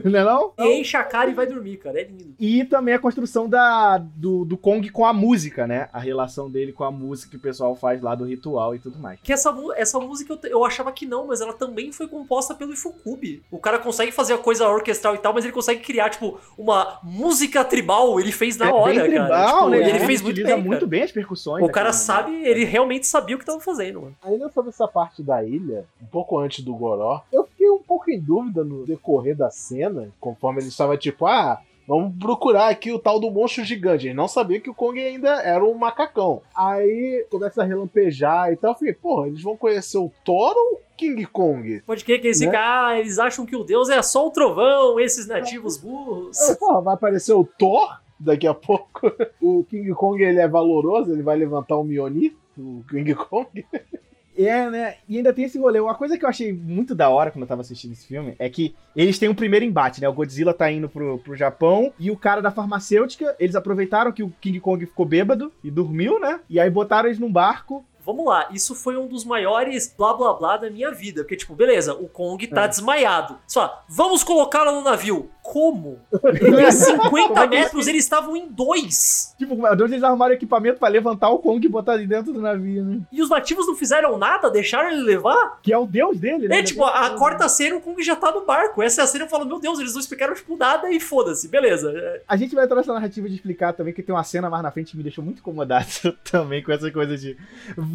[0.05, 0.53] não é não?
[0.59, 1.99] E enche a cara e vai dormir, cara.
[2.01, 2.35] É lindo.
[2.39, 5.89] E também a construção da, do, do Kong com a música, né?
[5.93, 8.99] A relação dele com a música que o pessoal faz lá do ritual e tudo
[8.99, 9.19] mais.
[9.23, 12.73] Que essa, essa música eu, eu achava que não, mas ela também foi composta pelo
[12.73, 13.43] Ifukube.
[13.51, 16.99] O cara consegue fazer a coisa orquestral e tal, mas ele consegue criar, tipo, uma
[17.03, 18.19] música tribal.
[18.21, 19.09] Ele fez na é hora, bem cara.
[19.09, 19.89] tribal, Tipo, né?
[19.89, 20.65] Ele fez muito utiliza bem.
[20.65, 20.87] muito cara.
[20.91, 21.63] bem as percussões.
[21.63, 21.93] O né, cara cara?
[21.93, 24.17] sabe, ele realmente sabia o que tava fazendo, mano.
[24.23, 28.11] Ainda sobre essa parte da ilha, um pouco antes do Goró, eu fiquei um pouco
[28.11, 32.99] em dúvida no decorrer da cena, conforme ele estava tipo, ah, vamos procurar aqui o
[32.99, 34.07] tal do monstro gigante.
[34.07, 36.43] Ele não sabia que o Kong ainda era um macacão.
[36.55, 38.73] Aí começa a relampejar e tal.
[38.73, 41.81] Eu fiquei, porra, eles vão conhecer o Thor ou o King Kong?
[41.87, 42.53] Pode crer que esse Né?
[42.53, 46.37] cara, ah, eles acham que o deus é só o trovão, esses nativos burros.
[46.61, 48.89] Porra, vai aparecer o Thor daqui a pouco.
[49.41, 53.49] O King Kong ele é valoroso, ele vai levantar o Mjolnir, o King Kong.
[54.39, 54.95] É, né?
[55.09, 55.81] E ainda tem esse rolê.
[55.81, 58.49] Uma coisa que eu achei muito da hora quando eu tava assistindo esse filme é
[58.49, 60.09] que eles têm um primeiro embate, né?
[60.09, 64.23] O Godzilla tá indo pro, pro Japão e o cara da farmacêutica, eles aproveitaram que
[64.23, 66.39] o King Kong ficou bêbado e dormiu, né?
[66.49, 67.85] E aí botaram eles num barco.
[68.09, 71.21] Vamos lá, isso foi um dos maiores blá blá blá da minha vida.
[71.23, 72.69] Porque, tipo, beleza, o Kong tá É.
[72.69, 73.37] desmaiado.
[73.47, 75.29] Só, vamos colocá-lo no navio.
[75.43, 75.99] Como?
[76.41, 79.35] Ele é 50 metros, eles estavam em dois.
[79.39, 82.41] Tipo, de onde eles arrumaram equipamento pra levantar o Kong e botar ele dentro do
[82.41, 83.01] navio, né?
[83.13, 85.59] E os nativos não fizeram nada, deixaram ele levar?
[85.63, 86.59] Que é o deus dele, né?
[86.59, 88.83] É, tipo, a quarta cena o Kong já tá no barco.
[88.83, 91.49] Essa é a cena eu falo, meu Deus, eles não explicaram, tipo, nada e foda-se,
[91.49, 91.93] beleza.
[91.95, 94.63] É, A gente vai entrar nessa narrativa de explicar também, que tem uma cena mais
[94.63, 95.87] na frente que me deixou muito incomodado
[96.31, 97.37] também com essa coisa de.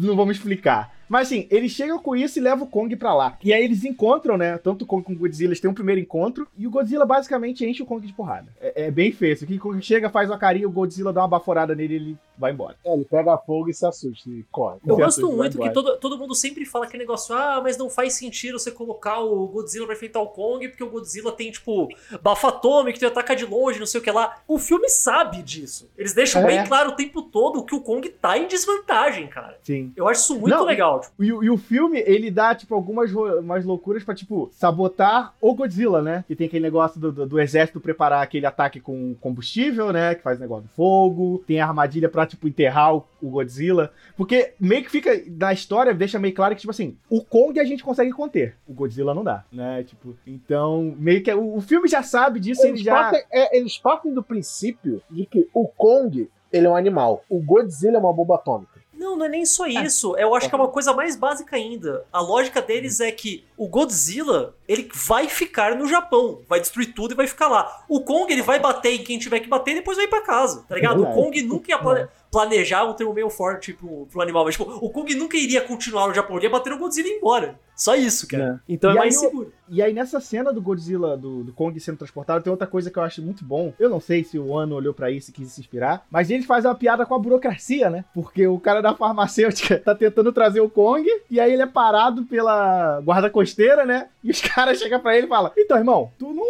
[0.04, 0.94] Não vamos explicar.
[1.08, 3.36] Mas assim, eles chegam com isso e levam o Kong pra lá.
[3.42, 4.58] E aí eles encontram, né?
[4.58, 6.46] Tanto o Kong como o Godzilla, eles têm um primeiro encontro.
[6.56, 8.48] E o Godzilla basicamente enche o Kong de porrada.
[8.60, 9.34] É, é bem feio.
[9.34, 12.52] O Kong chega, faz uma carinha, o Godzilla dá uma baforada nele e ele vai
[12.52, 12.76] embora.
[12.84, 14.78] É, ele pega fogo e se assusta e corre.
[14.86, 18.14] Eu gosto muito que todo, todo mundo sempre fala aquele negócio, ah, mas não faz
[18.14, 21.88] sentido você colocar o Godzilla pra enfrentar o Kong, porque o Godzilla tem, tipo,
[22.22, 24.38] bafo atômico, que ataca de longe, não sei o que lá.
[24.48, 25.88] O filme sabe disso.
[25.96, 26.46] Eles deixam É.
[26.46, 29.58] bem claro o tempo todo que o Kong tá em desvantagem, cara.
[29.62, 29.92] Sim.
[29.96, 30.93] Eu acho isso muito Não, legal.
[31.00, 35.34] Tipo, E, o- e o filme, ele dá, tipo, algumas umas loucuras pra, tipo, sabotar
[35.40, 36.24] o Godzilla, né?
[36.26, 40.14] Que tem aquele negócio do, do- do exército preparar aquele ataque com combustível, né?
[40.14, 41.42] Que faz negócio de fogo.
[41.46, 43.90] Tem a armadilha pra, tipo, enterrar o, o Godzilla.
[44.16, 47.64] Porque meio que fica, na história, deixa meio claro que, tipo assim, o Kong a
[47.64, 48.54] gente consegue conter.
[48.66, 49.82] O Godzilla não dá, né?
[49.84, 52.94] Tipo, então, meio que o, o filme já sabe disso, ele Eles, já...
[52.94, 57.40] partem, é, eles partem do princípio de que o Kong ele é um animal, o
[57.40, 58.80] Godzilla é uma bomba atômica.
[59.04, 60.16] Não, não é nem só isso.
[60.16, 62.04] Eu acho que é uma coisa mais básica ainda.
[62.12, 67.12] A lógica deles é que o Godzilla, ele vai ficar no Japão, vai destruir tudo
[67.12, 67.84] e vai ficar lá.
[67.88, 70.64] O Kong, ele vai bater em quem tiver que bater e depois vai pra casa,
[70.68, 71.02] tá ligado?
[71.02, 71.06] O.
[71.14, 74.90] Kong nunca ia plane- planejar um termo meio forte pro, pro animal, mas tipo, o
[74.90, 77.60] Kong nunca iria continuar no Japão, ele ia bater no Godzilla e ir embora.
[77.76, 78.60] Só isso, cara.
[78.68, 79.52] Então é E mais aí o- seguro.
[79.68, 82.98] E aí, nessa cena do Godzilla, do, do Kong sendo transportado, tem outra coisa que
[82.98, 83.72] eu acho muito bom.
[83.78, 86.42] Eu não sei se o Ano olhou pra isso e quis se inspirar, mas ele
[86.42, 88.04] faz uma piada com a burocracia, né?
[88.14, 92.24] Porque o cara da farmacêutica tá tentando trazer o Kong, e aí ele é parado
[92.24, 94.08] pela guarda costeira, né?
[94.22, 96.44] E os caras chegam pra ele e falam: Então, irmão, tu não.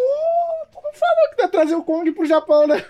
[0.73, 2.85] Tu não falou que tá trazer o Kong pro Japão, né?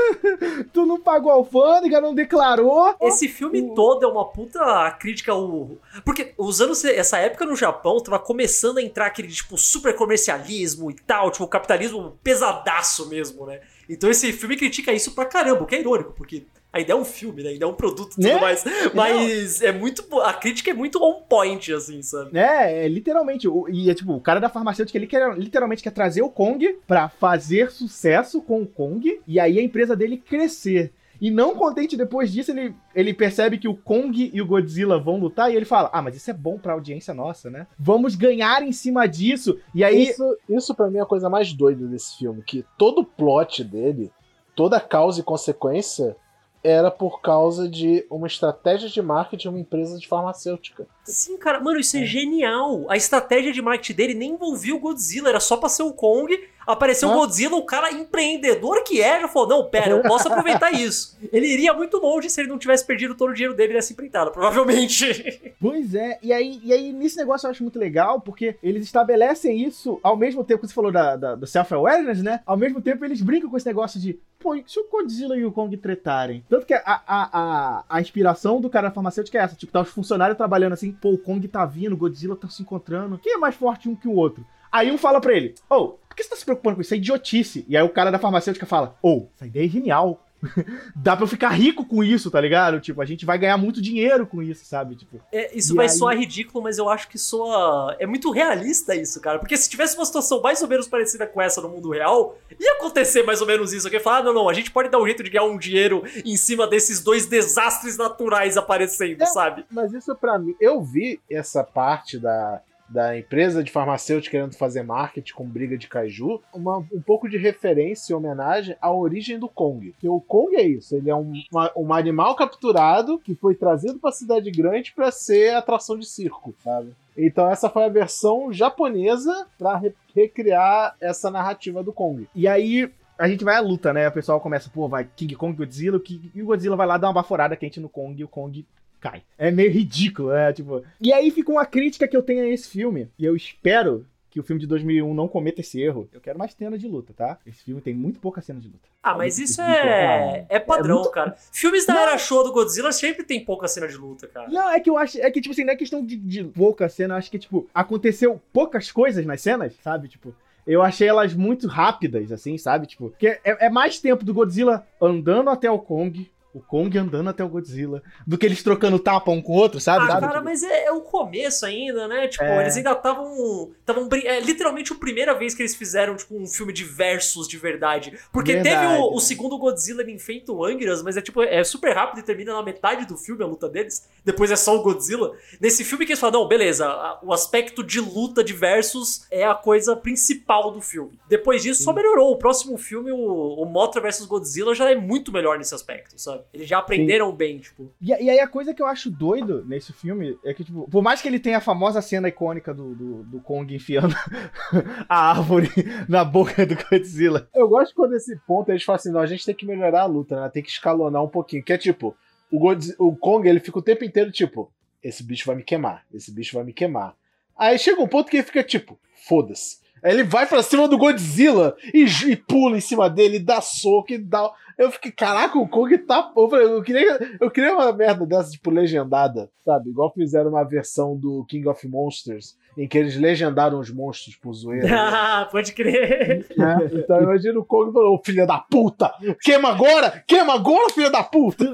[0.72, 2.94] tu não pagou a alfândega, não declarou.
[3.00, 5.78] Esse filme todo é uma puta crítica ao.
[6.04, 6.84] Porque os anos.
[6.84, 11.46] Essa época no Japão tava começando a entrar aquele, tipo, super comercialismo e tal, tipo,
[11.46, 13.60] capitalismo pesadaço mesmo, né?
[13.88, 17.04] Então esse filme critica isso pra caramba, o que é irônico, porque Ainda é um
[17.04, 17.50] filme, né?
[17.50, 18.40] Ainda é um produto e tudo Né?
[18.40, 18.64] mais.
[18.92, 20.04] Mas é muito.
[20.22, 22.36] A crítica é muito on point, assim, sabe?
[22.36, 23.46] É, é literalmente.
[23.46, 26.76] o- E é tipo, o cara da farmacêutica, ele quer, literalmente quer trazer o Kong
[26.84, 30.92] pra fazer sucesso com o Kong e aí a empresa dele crescer.
[31.24, 35.18] E não contente depois disso, ele, ele percebe que o Kong e o Godzilla vão
[35.18, 37.66] lutar e ele fala: Ah, mas isso é bom pra audiência nossa, né?
[37.78, 39.58] Vamos ganhar em cima disso.
[39.74, 40.02] E aí.
[40.02, 43.64] Isso, isso para mim é a coisa mais doida desse filme, que todo o plot
[43.64, 44.12] dele,
[44.54, 46.14] toda causa e consequência
[46.62, 50.86] era por causa de uma estratégia de marketing de uma empresa de farmacêutica.
[51.04, 52.84] Sim, cara, mano, isso é, genial.
[52.90, 56.34] A estratégia de marketing dele nem envolvia o Godzilla, era só pra ser o Kong.
[56.66, 57.14] Apareceu o Ah.
[57.16, 61.16] Godzilla, o cara empreendedor que é, já falou: não, pera, eu posso aproveitar isso.
[61.32, 64.30] Ele iria muito longe se ele não tivesse perdido todo o dinheiro dele nessa empreitada,
[64.30, 65.52] provavelmente.
[65.60, 69.62] Pois é, e aí, e aí nesse negócio eu acho muito legal, porque eles estabelecem
[69.64, 72.40] isso ao mesmo tempo que você falou da, da- do self-awareness, né?
[72.44, 75.44] Ao mesmo tempo eles brincam com esse negócio de, pô, e se o Godzilla e
[75.46, 76.44] o Kong tretarem?
[76.50, 79.80] Tanto que a, a, a, a inspiração do cara da farmacêutica é essa, tipo, tá
[79.80, 83.32] os funcionários trabalhando assim, pô, o Kong tá vindo, o Godzilla tá se encontrando, quem
[83.32, 84.44] é mais forte um que o outro?
[84.70, 86.88] Aí um fala pra ele, ô, por que você tá se preocupando com isso?
[86.88, 87.64] Isso é idiotice.
[87.68, 90.20] E aí o cara da farmacêutica fala, ô, essa ideia é genial.
[90.94, 92.78] Dá pra eu ficar rico com isso, tá ligado?
[92.78, 94.94] Tipo, a gente vai ganhar muito dinheiro com isso, sabe?
[94.94, 97.96] Tipo, É, isso vai aí- soar ridículo, mas eu acho que soa.
[97.98, 99.38] É muito realista isso, cara.
[99.38, 102.74] Porque se tivesse uma situação mais ou menos parecida com essa no mundo real, ia
[102.74, 103.88] acontecer mais ou menos isso.
[103.88, 106.04] Aqui falar, ah, não, não, a gente pode dar um jeito de ganhar um dinheiro
[106.24, 109.26] em cima desses dois desastres naturais aparecendo, É.
[109.26, 109.64] sabe?
[109.70, 112.60] Mas isso pra mim, eu vi essa parte da,
[112.94, 117.36] da empresa de farmacêutica querendo fazer marketing com briga de kaiju, uma, um pouco de
[117.36, 119.90] referência e homenagem à origem do Kong.
[119.90, 123.98] Porque o Kong é isso, ele é um, uma- um animal capturado que foi trazido
[123.98, 126.94] pra cidade grande pra ser atração de circo, sabe?
[127.18, 132.28] Então essa foi a versão japonesa pra re- recriar essa narrativa do Kong.
[132.34, 134.08] E aí a gente vai à luta, né?
[134.08, 136.00] O pessoal começa, pô, vai King Kong Godzilla,
[136.34, 138.64] e o Godzilla vai lá dar uma baforada quente no Kong e o Kong
[139.04, 139.22] cai.
[139.36, 140.52] É meio ridículo, né?
[140.52, 140.82] Tipo.
[141.00, 143.08] E aí fica uma crítica que eu tenho a esse filme.
[143.18, 146.08] E eu espero que o filme de 2001 não cometa esse erro.
[146.12, 147.38] Eu quero mais cena de luta, tá?
[147.46, 148.88] Esse filme tem muito pouca cena de luta.
[149.02, 151.36] Ah, mas isso muito é, é padrão, É muito- cara.
[151.52, 152.00] Filmes da Não.
[152.02, 154.48] era show do Godzilla sempre tem pouca cena de luta, cara.
[154.48, 155.20] Não, é que eu acho.
[155.20, 157.14] É que, tipo assim, não é questão de, de pouca cena.
[157.14, 160.08] Eu acho que, tipo, aconteceu poucas coisas nas cenas, sabe?
[160.08, 160.34] Tipo.
[160.66, 162.86] Eu achei elas muito rápidas, assim, sabe?
[162.86, 167.28] Tipo, porque é, é mais tempo do Godzilla andando até o Kong, o Kong andando
[167.28, 170.04] até o Godzilla, do que eles trocando tapa um com o outro, sabe?
[170.04, 170.20] Ah, Sabe?
[170.20, 172.28] cara, Tipo, mas é, é o começo ainda, né?
[172.28, 172.62] Tipo, É.
[172.62, 173.72] eles ainda estavam.
[173.80, 174.08] Estavam.
[174.24, 178.16] É literalmente a primeira vez que eles fizeram, tipo, um filme de versus de verdade.
[178.32, 179.16] Porque Verdade, teve o, né?
[179.16, 182.52] o segundo Godzilla ele enfrenta o Anguirus, mas é tipo, é super rápido e termina
[182.52, 184.08] na metade do filme a luta deles.
[184.24, 185.32] Depois é só o Godzilla.
[185.60, 186.86] Nesse filme que eles falam, não, beleza,
[187.22, 191.18] o aspecto de luta de versus é a coisa principal do filme.
[191.28, 191.96] Depois disso, só Sim.
[191.96, 192.30] melhorou.
[192.32, 196.43] O próximo filme, o, o Mothra vs Godzilla, já é muito melhor nesse aspecto, sabe?
[196.52, 197.92] Eles já aprenderam bem, tipo.
[198.00, 201.02] E, e aí a coisa que eu acho doido nesse filme é que, tipo, por
[201.02, 204.14] mais que ele tenha a famosa cena icônica do, do, do Kong enfiando
[205.08, 205.68] a árvore
[206.08, 207.48] na boca do Godzilla.
[207.54, 210.06] Eu gosto quando esse ponto eles falam assim, não, a gente tem que melhorar a
[210.06, 210.48] luta, né?
[210.48, 211.62] Tem que escalonar um pouquinho.
[211.62, 212.16] Que é tipo,
[212.50, 214.70] o, Godzi- o Kong, ele fica o tempo inteiro tipo,
[215.02, 217.14] esse bicho vai me queimar, esse bicho vai me queimar.
[217.56, 219.78] Aí chega um ponto que ele fica tipo, foda-se.
[220.04, 223.62] Aí ele vai pra cima do Godzilla e, e pula em cima dele, e dá
[223.62, 224.50] soco e dá.
[224.76, 226.30] Eu fiquei, caraca, o Kong tá.
[226.36, 229.88] Eu, falei, eu, queria, eu queria uma merda dessa, tipo, legendada, sabe?
[229.88, 234.52] Igual fizeram uma versão do King of Monsters, em que eles legendaram os monstros por
[234.52, 234.88] zoeira.
[235.24, 236.44] Ah, pode crer.
[236.56, 236.76] né?
[236.92, 239.10] Então imagina o Kong falou, "Ô, filha da puta!
[239.40, 240.22] Queima agora!
[240.26, 241.64] Queima agora, filha da puta!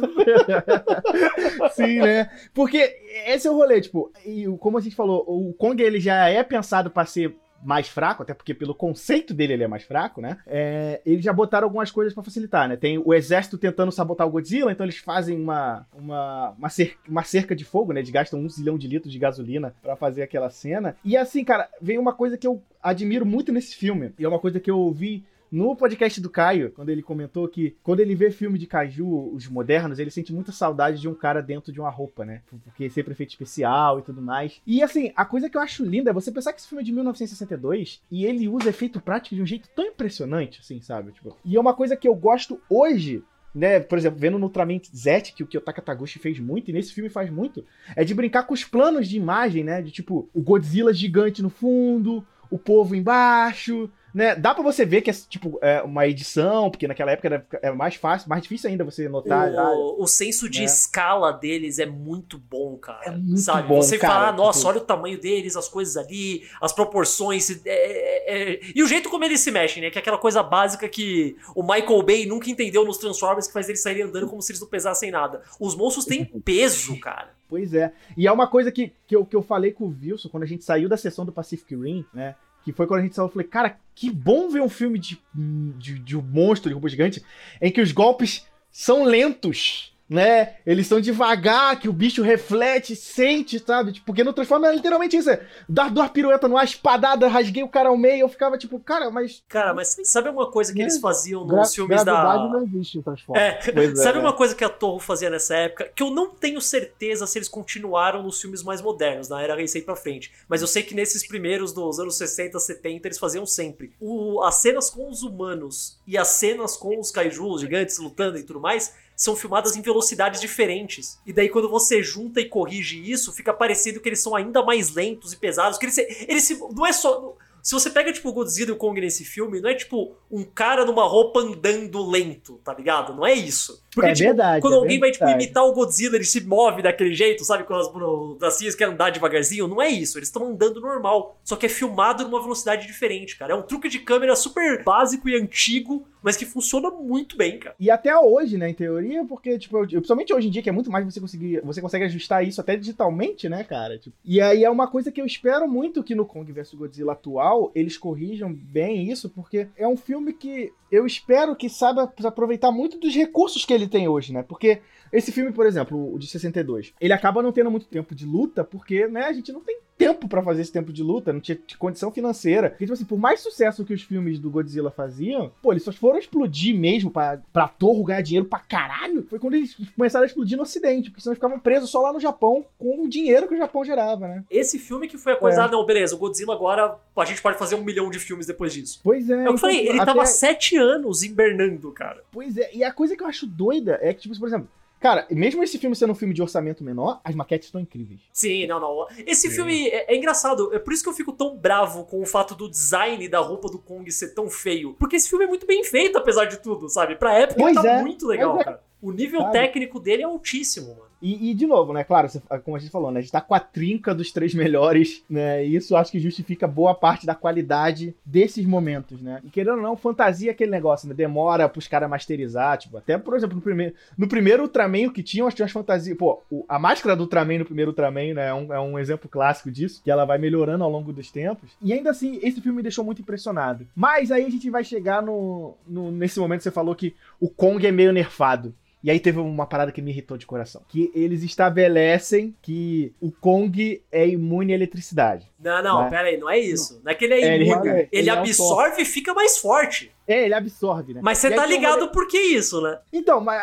[1.72, 2.30] Sim, né?
[2.54, 6.28] Porque esse é o rolê, tipo, e como a gente falou, o Kong ele já
[6.28, 10.20] é pensado pra ser mais fraco, até porque pelo conceito dele ele é mais fraco,
[10.20, 10.38] né?
[10.46, 12.76] É, eles já botaram algumas coisas pra facilitar, né?
[12.76, 17.22] Tem o exército tentando sabotar o Godzilla, então eles fazem uma, uma, uma, cer- uma
[17.22, 18.00] cerca de fogo, né?
[18.00, 20.96] Eles gastam um zilhão de litros de gasolina pra fazer aquela cena.
[21.04, 24.38] E assim, cara, vem uma coisa que eu admiro muito nesse filme, e é uma
[24.38, 28.30] coisa que eu ouvi no podcast do Caio, quando ele comentou que quando ele vê
[28.30, 31.90] filme de Kaiju, os modernos, ele sente muita saudade de um cara dentro de uma
[31.90, 32.42] roupa, né?
[32.64, 34.60] Porque sempre efeito especial e tudo mais.
[34.64, 36.84] E assim, a coisa que eu acho linda é você pensar que esse filme é
[36.84, 41.12] de 1962 e ele usa efeito prático de um jeito tão impressionante, assim, sabe?
[41.12, 43.22] Tipo, e é uma coisa que eu gosto hoje.
[43.52, 46.92] Né, por exemplo, vendo no Ultraman Z, que o Kiyotaka Taguchi fez muito, e nesse
[46.92, 49.82] filme faz muito, é de brincar com os planos de imagem, né?
[49.82, 54.34] De tipo, o Godzilla gigante no fundo, o povo embaixo, né?
[54.34, 57.70] Dá pra você ver que é tipo é uma edição, porque naquela época era, é
[57.70, 59.50] mais fácil, mais difícil ainda você notar.
[59.50, 60.64] O, o senso de né?
[60.64, 63.06] escala deles é muito bom, cara.
[63.06, 63.68] É muito sabe?
[63.68, 67.50] bom, você cara, fala, nossa, tipo- olha o tamanho deles, as coisas ali, as proporções.
[67.50, 69.90] é, é, é, E o jeito como eles se mexem, né?
[69.90, 73.68] Que é aquela coisa básica que o Michael Bay nunca entendeu nos Transformers que faz
[73.68, 75.42] eles saírem andando como se eles não pesassem nada.
[75.58, 77.30] Os monstros têm peso, cara.
[77.48, 77.92] Pois é.
[78.16, 80.46] E é uma coisa que, que, eu, que eu falei com o Wilson quando a
[80.46, 82.36] gente saiu da sessão do Pacific Rim, né?
[82.64, 85.20] Que foi quando a gente saiu, eu falei, cara, que bom ver um filme de,
[85.34, 87.22] de, de um monstro, de robô gigante,
[87.60, 90.56] em que os golpes são lentos, né?
[90.66, 93.92] Eles são devagar, que o bicho reflete, sente, sabe?
[93.92, 97.68] Tipo, porque no Transformers é literalmente isso, é dar duas piruetas numa espadada, rasguei o
[97.68, 99.40] cara ao meio, eu ficava tipo, cara, mas...
[99.48, 100.82] Cara, mas sabe uma coisa que É.
[100.82, 102.48] eles faziam Gra nos filmes gravidade da.
[102.48, 103.04] não existe em.
[103.36, 104.24] É, é, sabe né?
[104.24, 105.90] uma coisa que a Torre fazia nessa época?
[105.94, 109.82] Que eu não tenho certeza se eles continuaram nos filmes mais modernos, na era Heisei
[109.82, 110.32] pra frente.
[110.48, 113.92] Mas eu sei que nesses primeiros dos anos 60, 70, eles faziam sempre.
[114.00, 118.42] O, as cenas com os humanos e as cenas com os kaijus gigantes lutando e
[118.42, 118.92] tudo mais
[119.22, 121.18] são filmadas em velocidades diferentes.
[121.26, 124.94] E daí quando você junta e corrige isso, fica parecendo que eles são ainda mais
[124.94, 125.76] lentos e pesados.
[125.78, 127.34] Que eles, eles se- não é só...
[127.62, 130.42] Se você pega, tipo, o Godzilla e o Kong nesse filme, não é, tipo, um
[130.42, 133.14] cara numa roupa andando lento, tá ligado?
[133.14, 133.84] Não é isso.
[133.94, 135.44] Porque, É tipo, verdade, quando é alguém vai, tipo, verdade.
[135.44, 137.64] imitar o Godzilla, ele se move daquele jeito, sabe?
[137.64, 137.90] Com as
[138.38, 139.66] bracinhas que andar devagarzinho.
[139.66, 140.18] Não é isso.
[140.18, 141.38] Eles estão andando normal.
[141.44, 143.52] Só que é filmado numa velocidade diferente, cara.
[143.52, 147.74] É um truque de câmera super básico e antigo, mas que funciona muito bem, cara.
[147.80, 150.72] E até hoje, né, em teoria, porque, tipo, eu- principalmente hoje em dia, que é
[150.72, 151.60] muito mais você conseguir.
[151.64, 153.98] Você consegue ajustar isso até digitalmente, né, cara?
[153.98, 157.12] Tipo, e aí é uma coisa que eu espero muito que no Kong vs Godzilla
[157.12, 162.70] atual eles corrijam bem isso, porque é um filme que eu espero que saiba aproveitar
[162.72, 164.42] muito dos recursos que ele tem hoje, né?
[164.42, 164.80] Porque
[165.12, 168.62] esse filme, por exemplo, o de 62, ele acaba não tendo muito tempo de luta,
[168.64, 171.58] porque, né, a gente não tem tempo pra fazer esse tempo de luta, não tinha
[171.78, 172.70] condição financeira.
[172.70, 175.92] Porque, tipo assim, por mais sucesso que os filmes do Godzilla faziam, pô, eles só
[175.92, 180.26] foram explodir mesmo pra, pra Torre ganhar dinheiro pra caralho, foi quando eles começaram a
[180.26, 183.46] explodir no Ocidente, porque senão eles ficavam presos só lá no Japão com o dinheiro
[183.46, 184.42] que o Japão gerava, né?
[184.50, 185.64] Esse filme que foi a coisa, É.
[185.64, 188.72] ah, não, beleza, o Godzilla agora a gente pode fazer um milhão de filmes depois
[188.72, 189.00] disso.
[189.04, 189.34] Pois é.
[189.34, 192.22] Eu então, falei, ele até- tava sete anos hibernando, cara.
[192.32, 194.66] Pois é, e a coisa que eu acho doida é que, tipo, por exemplo,
[195.00, 198.20] cara, mesmo esse filme sendo um filme de orçamento menor, as maquetes estão incríveis.
[198.32, 199.06] Sim, não, não.
[199.26, 199.54] Esse Sim.
[199.56, 200.72] filme é, é engraçado.
[200.74, 203.68] É por isso que eu fico tão bravo com o fato do design da roupa
[203.68, 204.94] do Kong ser tão feio.
[204.94, 207.16] Porque esse filme é muito bem feito, apesar de tudo, sabe?
[207.16, 208.64] Pra época Pois tá é, muito legal, pois é.
[208.64, 208.89] cara.
[209.02, 209.52] O nível Sabe?
[209.52, 211.10] técnico dele é altíssimo, mano.
[211.22, 212.02] E, e, de novo, né?
[212.02, 213.18] Claro, você- como a gente falou, né?
[213.18, 215.62] A gente tá com a trinca dos três melhores, né?
[215.66, 219.38] E isso acho que justifica boa parte da qualidade desses momentos, né?
[219.44, 221.14] E querendo ou não, fantasia é aquele negócio, né?
[221.14, 225.22] Demora pros caras masterizar, tipo, até, por exemplo, no primeiro, no primeiro Ultraman, o que
[225.22, 226.16] tinha, acho que tinha umas fantasias.
[226.16, 228.48] Pô, o- a máscara do Ultraman no primeiro Ultraman, né?
[228.48, 231.70] É um, é um exemplo clássico disso, que ela vai melhorando ao longo dos tempos.
[231.82, 233.86] E ainda assim, esse filme me deixou muito impressionado.
[233.94, 237.50] Mas aí a gente vai chegar no, no- nesse momento que você falou que o
[237.50, 238.74] Kong é meio nerfado.
[239.02, 240.82] E aí teve uma parada que me irritou de coração.
[240.88, 245.50] Que eles estabelecem que o Kong é imune à eletricidade.
[245.58, 246.10] Não, não, Né?
[246.10, 247.00] pera aí, não é isso.
[247.02, 247.82] Não é que ele é É, ele imune.
[247.84, 250.12] realmente- ele, ele é absorve e fica mais forte.
[250.32, 251.20] É, ele absorve, né?
[251.22, 252.98] Mas você tá ligado por que isso, né?
[253.12, 253.62] Então, mas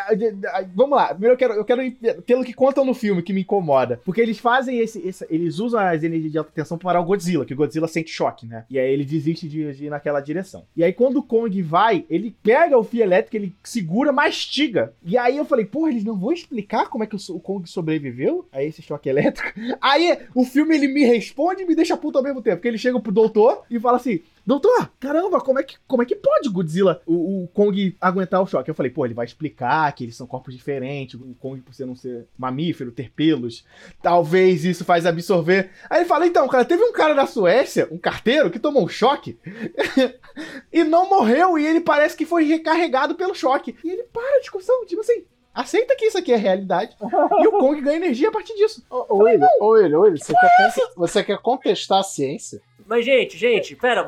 [0.74, 1.08] vamos lá.
[1.08, 1.92] Primeiro eu quero, eu quero ir
[2.26, 4.00] pelo que contam no filme, que me incomoda.
[4.04, 4.98] Porque eles fazem esse.
[5.06, 7.88] esse- eles usam as energias de alta tensão para parar o Godzilla, que o Godzilla
[7.88, 8.64] sente choque, né?
[8.70, 10.64] E aí ele desiste de, de ir naquela direção.
[10.76, 14.92] E aí quando o Kong vai, ele pega o fio elétrico, ele segura, mastiga.
[15.04, 17.68] E aí eu falei, porra, eles não vão explicar como é que o, o Kong
[17.68, 19.48] sobreviveu a esse choque elétrico?
[19.80, 22.56] Aí o filme ele me responde e me deixa puto ao mesmo tempo.
[22.56, 26.06] Porque ele chega pro doutor e fala assim: Doutor, caramba, como é que, como é
[26.06, 28.70] que pode Godzilla, o, o Kong, aguentar o choque?
[28.70, 31.84] Eu falei, pô, ele vai explicar que eles são corpos diferentes, o Kong, por ser
[31.84, 33.66] não ser mamífero, ter pelos,
[34.00, 35.70] talvez isso faz absorver.
[35.90, 38.88] Aí ele fala, então, cara, teve um cara da Suécia, um carteiro, que tomou um
[38.88, 39.38] choque
[40.72, 43.76] e não morreu, e ele parece que foi recarregado pelo choque.
[43.84, 45.26] E ele para a discussão, tipo assim,
[45.60, 46.96] aceita que isso aqui é realidade,
[47.40, 48.82] e o Kong ganha energia a partir disso.
[48.90, 52.60] Ô, William, ô, William, ô, William, você quer, conte- você quer contestar a ciência?
[52.86, 54.00] Mas, gente, gente, pera,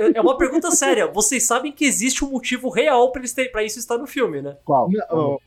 [0.00, 1.06] é- é uma pergunta séria.
[1.06, 4.42] Vocês sabem que existe um motivo real pra, eles terem, pra isso estar no filme,
[4.42, 4.56] né?
[4.64, 4.90] Qual?
[4.90, 5.40] Não,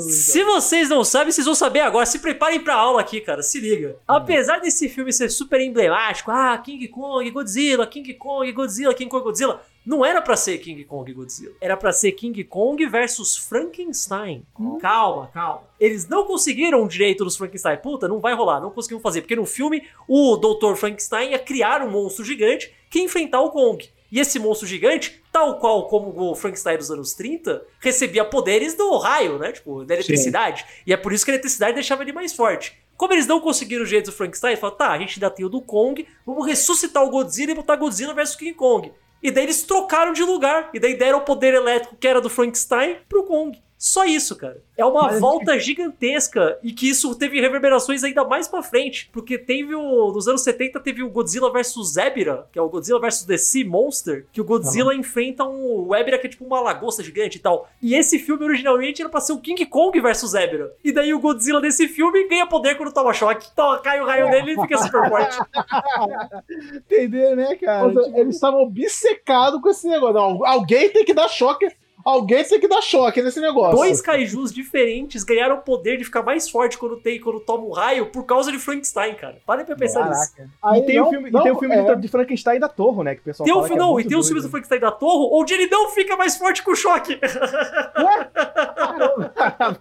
[0.00, 2.04] Se vocês não sabem, vocês vão saber agora.
[2.06, 3.40] Se preparem pra aula aqui, cara.
[3.40, 3.94] Se liga.
[4.08, 9.22] Apesar desse filme ser super emblemático, ah, King Kong, Godzilla, King Kong, Godzilla, King Kong,
[9.22, 9.60] Godzilla.
[9.84, 11.54] Não era pra ser King Kong e Godzilla.
[11.60, 14.46] Era pra ser King Kong versus Frankenstein.
[14.80, 15.62] Calma, calma.
[15.78, 17.76] Eles não conseguiram o direito dos Frankenstein.
[17.76, 19.20] Puta, não vai rolar, não conseguiram fazer.
[19.20, 20.74] Porque no filme, o Dr.
[20.76, 23.86] Frankenstein ia criar um monstro gigante que ia enfrentar o Kong.
[24.10, 28.96] E esse monstro gigante, tal qual como o Frankenstein dos anos 30, recebia poderes do
[28.96, 29.52] raio, né?
[29.52, 30.64] Tipo, da eletricidade.
[30.86, 32.78] E é por isso que a eletricidade deixava ele mais forte.
[32.96, 35.48] Como eles não conseguiram o jeito do Frankenstein, falaram, tá, a gente ainda tem o
[35.48, 38.92] do Kong, vamos ressuscitar o Godzilla e botar Godzilla versus King Kong.
[39.24, 40.68] E daí eles trocaram de lugar.
[40.74, 43.58] E daí deram o poder elétrico que era do Frankenstein pro Kong.
[43.86, 44.62] Só isso, cara.
[44.78, 49.36] É uma Mas- volta gigantesca e que isso teve reverberações ainda mais pra frente, porque
[49.36, 53.24] teve o nos anos 70 teve o Godzilla vs Zebra, que é o Godzilla vs
[53.24, 57.02] The Sea Monster, que o Godzilla enfrenta um o Ebra que é tipo uma lagosta
[57.02, 57.68] gigante e tal.
[57.82, 60.72] E esse filme originalmente era pra ser o King Kong vs Zebra.
[60.82, 63.48] E daí o Godzilla desse filme ganha poder quando toma choque.
[63.52, 65.36] Então cai o raio nele e fica super forte.
[66.74, 67.88] Entender, né, cara?
[67.88, 70.14] Tipo, Eles estavam obcecados com esse negócio.
[70.14, 71.68] Não, alguém tem que dar choque.
[72.04, 73.76] Alguém tem que dar choque nesse negócio.
[73.76, 77.70] Dois kaijus diferentes ganharam o poder de ficar mais forte quando tem quando toma um
[77.70, 79.38] raio por causa de Frankenstein, cara.
[79.46, 80.34] Parem pra pensar nisso.
[80.36, 80.52] Caraca.
[80.62, 81.94] Aí e tem não- o filme, não, e tem o filme é.
[81.94, 83.14] de, Frankenstein da Torre, né?
[83.14, 84.92] Que o pessoal Tem o, fala que é e tem os filmes do Frankenstein da
[84.92, 87.18] Torre, onde ele não fica mais forte com o choque.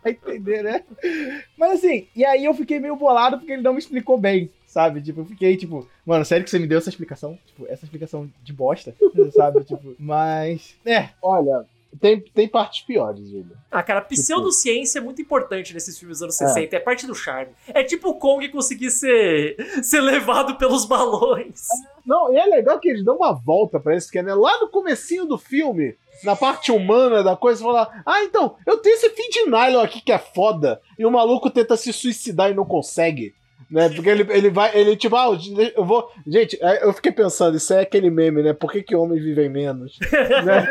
[0.01, 0.84] Vai entender, né?
[1.57, 5.01] Mas assim, e aí eu fiquei meio bolado porque ele não me explicou bem, sabe?
[5.01, 7.38] Tipo, eu fiquei tipo, mano, sério que você me deu essa explicação?
[7.45, 8.95] Tipo, essa explicação de bosta,
[9.36, 9.63] sabe?
[9.63, 10.76] Tipo, mas.
[10.86, 11.65] É, Olha,
[12.00, 13.58] tem, tem partes piores, Júlio.
[13.72, 16.48] Ah, cara, pseudociência é muito importante nesses filmes dos anos É.
[16.48, 17.52] 60, é parte do charme.
[17.68, 21.68] É tipo o Kong conseguir ser, ser levado pelos balões.
[22.06, 24.60] Não, e é legal que eles dão uma volta pra isso, que é né, lá
[24.60, 29.10] no comecinho do filme, na parte humana da coisa, falar: Ah, então, eu tenho esse
[29.12, 32.66] fim de nylon aqui que é foda, e o maluco tenta se suicidar e não
[32.66, 33.34] consegue.
[33.72, 33.89] Né?
[33.89, 35.36] Porque ele, ele vai, ele tipo, ah,
[35.76, 36.08] eu vou.
[36.28, 38.54] Gente, é, eu fiquei pensando, isso é aquele meme, né?
[38.54, 39.98] Por que, que homens vivem menos?
[40.44, 40.68] Né?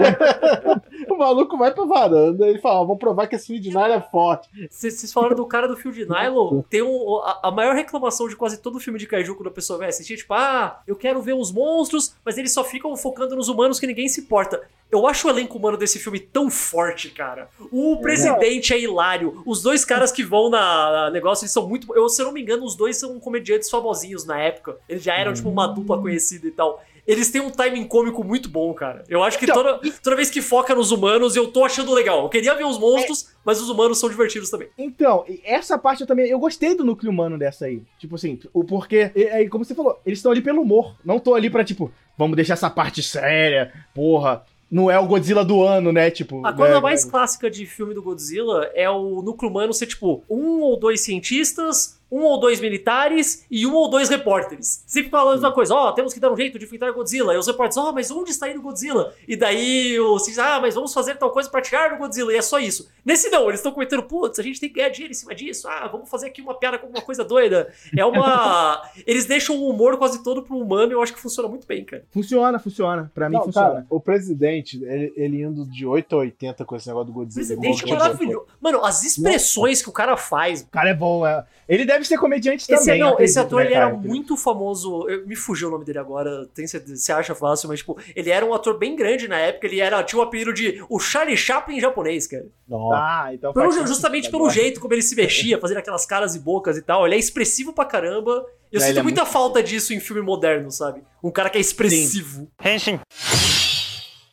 [1.13, 3.71] O maluco vai pra varanda e ele fala: ah, vou provar que esse fim de
[3.71, 4.49] nylon é forte.
[4.71, 6.63] Vocês falaram do cara do fio de nylon.
[6.69, 9.79] Tem um, a, a maior reclamação de quase todo filme de kaiju quando a pessoa
[9.79, 13.49] vai assistir, tipo, ah, eu quero ver os monstros, mas eles só ficam focando nos
[13.49, 14.63] humanos que ninguém se importa.
[14.93, 17.49] Eu acho o elenco humano desse filme tão forte, cara.
[17.71, 19.43] O presidente é hilário.
[19.47, 21.97] Os dois caras que vão na, na negócio, eles são muito.
[21.97, 24.77] Eu, se eu não me engano, os dois são comediantes famosinhos na época.
[24.87, 26.83] Eles já eram, tipo, uma dupla conhecida e tal.
[27.07, 29.05] Eles têm um timing cômico muito bom, cara.
[29.09, 32.23] Eu acho que Então, toda, toda vez que foca nos humanos, eu tô achando legal.
[32.23, 34.69] Eu queria ver os monstros, mas os humanos são divertidos também.
[34.79, 36.29] Então, essa parte eu também.
[36.29, 37.83] Eu gostei do núcleo humano dessa aí.
[37.99, 39.11] Tipo assim, o porquê.
[39.33, 40.95] Aí, como você falou, eles estão ali pelo humor.
[41.05, 44.45] Não tô ali pra, tipo, vamos deixar essa parte séria, porra.
[44.71, 46.11] Não é o Godzilla do ano, né?
[46.11, 46.47] Tipo.
[46.47, 47.11] A coisa né, mais né?
[47.11, 52.01] clássica de filme do Godzilla é o núcleo humano ser tipo um ou dois cientistas,
[52.13, 54.85] um ou dois militares e um ou dois repórteres.
[54.87, 57.33] Sempre falando a mesma coisa, ó, temos que dar um jeito de enfrentar o Godzilla.
[57.35, 59.15] E os repórteres, ó, mas onde está indo o Godzilla?
[59.27, 62.33] E daí os ah, mas vamos fazer tal coisa pra tirar o Godzilla.
[62.33, 62.91] E é só isso.
[63.05, 65.67] Nesse não, eles estão comentando, putz, a gente tem que ganhar dinheiro em cima disso.
[65.69, 67.73] Ah, vamos fazer aqui uma piada com alguma coisa doida.
[67.97, 68.83] É uma.
[69.07, 71.85] eles deixam o humor quase todo pro humano e eu acho que funciona muito bem,
[71.85, 72.05] cara.
[72.11, 73.11] Funciona, funciona.
[73.15, 73.69] Pra mim Não, funciona.
[73.69, 77.15] cara, o presidente, ele, ele indo de 8 a 80 com esse negócio do O
[77.15, 77.47] Godzilla.
[77.47, 78.47] presidente é maravilhoso.
[78.61, 81.45] Mano, as expressões que o cara faz, O cara é bom, é.
[81.69, 83.01] Ele deve ser comediante Esse, também.
[83.01, 83.87] não, esse ator né, ele cara?
[83.91, 85.09] era muito famoso.
[85.09, 88.31] Eu, me fugiu o nome dele agora, tem certeza, você acha fácil, mas tipo, ele
[88.31, 89.67] era um ator bem grande na época.
[89.67, 92.47] Ele era, tinha o apelido de o Charlie Chaplin japonês, cara.
[92.69, 92.97] Nossa.
[92.97, 94.55] Ah, então Pelo- justamente pelo agora.
[94.55, 97.05] jeito como ele se mexia, fazendo aquelas caras e bocas e tal.
[97.07, 98.45] Ele é expressivo pra caramba.
[98.71, 101.03] Eu É, sinto é muita falta disso em filme moderno, sabe?
[101.23, 102.49] Um cara que é expressivo.